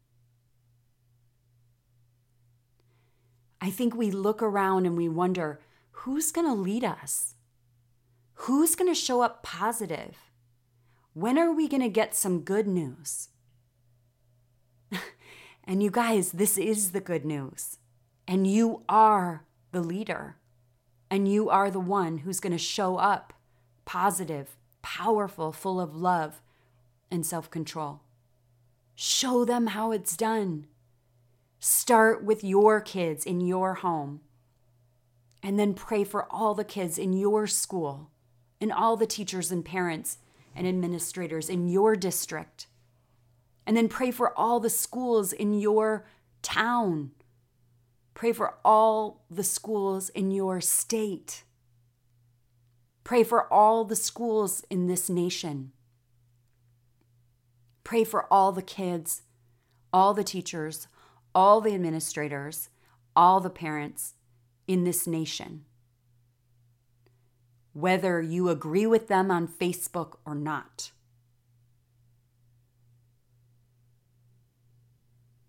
I 3.60 3.70
think 3.70 3.94
we 3.94 4.10
look 4.10 4.42
around 4.42 4.86
and 4.86 4.96
we 4.96 5.08
wonder 5.08 5.60
who's 5.90 6.32
going 6.32 6.46
to 6.46 6.54
lead 6.54 6.84
us? 6.84 7.34
Who's 8.34 8.74
going 8.74 8.90
to 8.90 8.94
show 8.94 9.22
up 9.22 9.42
positive? 9.42 10.16
When 11.12 11.38
are 11.38 11.52
we 11.52 11.68
going 11.68 11.82
to 11.82 11.88
get 11.88 12.14
some 12.14 12.40
good 12.40 12.66
news? 12.66 13.28
and 15.64 15.82
you 15.82 15.90
guys, 15.90 16.32
this 16.32 16.58
is 16.58 16.90
the 16.90 17.00
good 17.00 17.24
news. 17.24 17.78
And 18.26 18.46
you 18.46 18.82
are 18.88 19.44
the 19.72 19.80
leader. 19.80 20.36
And 21.10 21.30
you 21.30 21.48
are 21.48 21.70
the 21.70 21.80
one 21.80 22.18
who's 22.18 22.40
going 22.40 22.52
to 22.52 22.58
show 22.58 22.96
up 22.96 23.32
positive, 23.84 24.56
powerful, 24.82 25.52
full 25.52 25.80
of 25.80 25.94
love 25.94 26.40
and 27.10 27.24
self 27.24 27.50
control. 27.50 28.00
Show 28.94 29.44
them 29.44 29.68
how 29.68 29.92
it's 29.92 30.16
done. 30.16 30.66
Start 31.66 32.22
with 32.22 32.44
your 32.44 32.78
kids 32.82 33.24
in 33.24 33.40
your 33.40 33.72
home. 33.72 34.20
And 35.42 35.58
then 35.58 35.72
pray 35.72 36.04
for 36.04 36.30
all 36.30 36.52
the 36.52 36.62
kids 36.62 36.98
in 36.98 37.14
your 37.14 37.46
school 37.46 38.10
and 38.60 38.70
all 38.70 38.98
the 38.98 39.06
teachers 39.06 39.50
and 39.50 39.64
parents 39.64 40.18
and 40.54 40.66
administrators 40.66 41.48
in 41.48 41.70
your 41.70 41.96
district. 41.96 42.66
And 43.66 43.74
then 43.74 43.88
pray 43.88 44.10
for 44.10 44.38
all 44.38 44.60
the 44.60 44.68
schools 44.68 45.32
in 45.32 45.54
your 45.54 46.04
town. 46.42 47.12
Pray 48.12 48.34
for 48.34 48.58
all 48.62 49.24
the 49.30 49.42
schools 49.42 50.10
in 50.10 50.30
your 50.30 50.60
state. 50.60 51.44
Pray 53.04 53.24
for 53.24 53.50
all 53.50 53.86
the 53.86 53.96
schools 53.96 54.66
in 54.68 54.86
this 54.86 55.08
nation. 55.08 55.72
Pray 57.84 58.04
for 58.04 58.30
all 58.30 58.52
the 58.52 58.60
kids, 58.60 59.22
all 59.94 60.12
the 60.12 60.24
teachers, 60.24 60.88
all 61.34 61.60
the 61.60 61.74
administrators, 61.74 62.68
all 63.16 63.40
the 63.40 63.50
parents 63.50 64.14
in 64.66 64.84
this 64.84 65.06
nation 65.06 65.64
whether 67.74 68.22
you 68.22 68.48
agree 68.48 68.86
with 68.86 69.08
them 69.08 69.30
on 69.30 69.48
Facebook 69.48 70.14
or 70.24 70.34
not. 70.34 70.92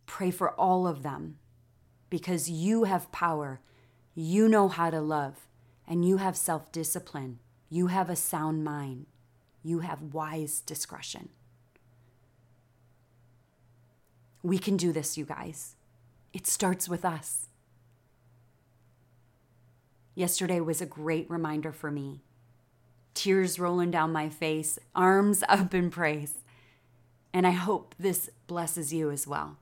Pray 0.07 0.31
for 0.31 0.51
all 0.51 0.87
of 0.87 1.03
them 1.03 1.37
because 2.09 2.49
you 2.49 2.85
have 2.85 3.11
power. 3.11 3.61
You 4.15 4.49
know 4.49 4.69
how 4.69 4.89
to 4.89 5.01
love, 5.01 5.47
and 5.87 6.03
you 6.05 6.17
have 6.17 6.35
self 6.35 6.71
discipline. 6.71 7.39
You 7.69 7.87
have 7.87 8.09
a 8.09 8.15
sound 8.15 8.63
mind. 8.63 9.05
You 9.61 9.79
have 9.79 10.13
wise 10.13 10.61
discretion. 10.61 11.29
We 14.45 14.59
can 14.59 14.77
do 14.77 14.91
this, 14.91 15.17
you 15.17 15.25
guys. 15.25 15.75
It 16.31 16.45
starts 16.45 16.87
with 16.87 17.03
us. 17.03 17.47
Yesterday 20.13 20.59
was 20.59 20.81
a 20.81 20.85
great 20.85 21.27
reminder 21.31 21.71
for 21.71 21.89
me. 21.89 22.21
Tears 23.15 23.57
rolling 23.57 23.89
down 23.89 24.11
my 24.11 24.29
face, 24.29 24.77
arms 24.93 25.43
up 25.49 25.73
in 25.73 25.89
praise. 25.89 26.43
And 27.33 27.47
I 27.47 27.51
hope 27.51 27.95
this 27.97 28.29
blesses 28.45 28.93
you 28.93 29.09
as 29.09 29.25
well. 29.25 29.57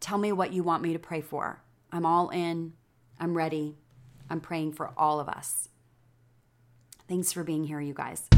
Tell 0.00 0.18
me 0.18 0.32
what 0.32 0.52
you 0.52 0.64
want 0.64 0.82
me 0.82 0.92
to 0.92 0.98
pray 0.98 1.20
for. 1.20 1.62
I'm 1.92 2.04
all 2.04 2.30
in. 2.30 2.72
I'm 3.20 3.36
ready. 3.36 3.76
I'm 4.28 4.40
praying 4.40 4.72
for 4.72 4.90
all 4.96 5.20
of 5.20 5.28
us. 5.28 5.68
Thanks 7.06 7.32
for 7.32 7.44
being 7.44 7.62
here, 7.62 7.80
you 7.80 7.94
guys. 7.94 8.28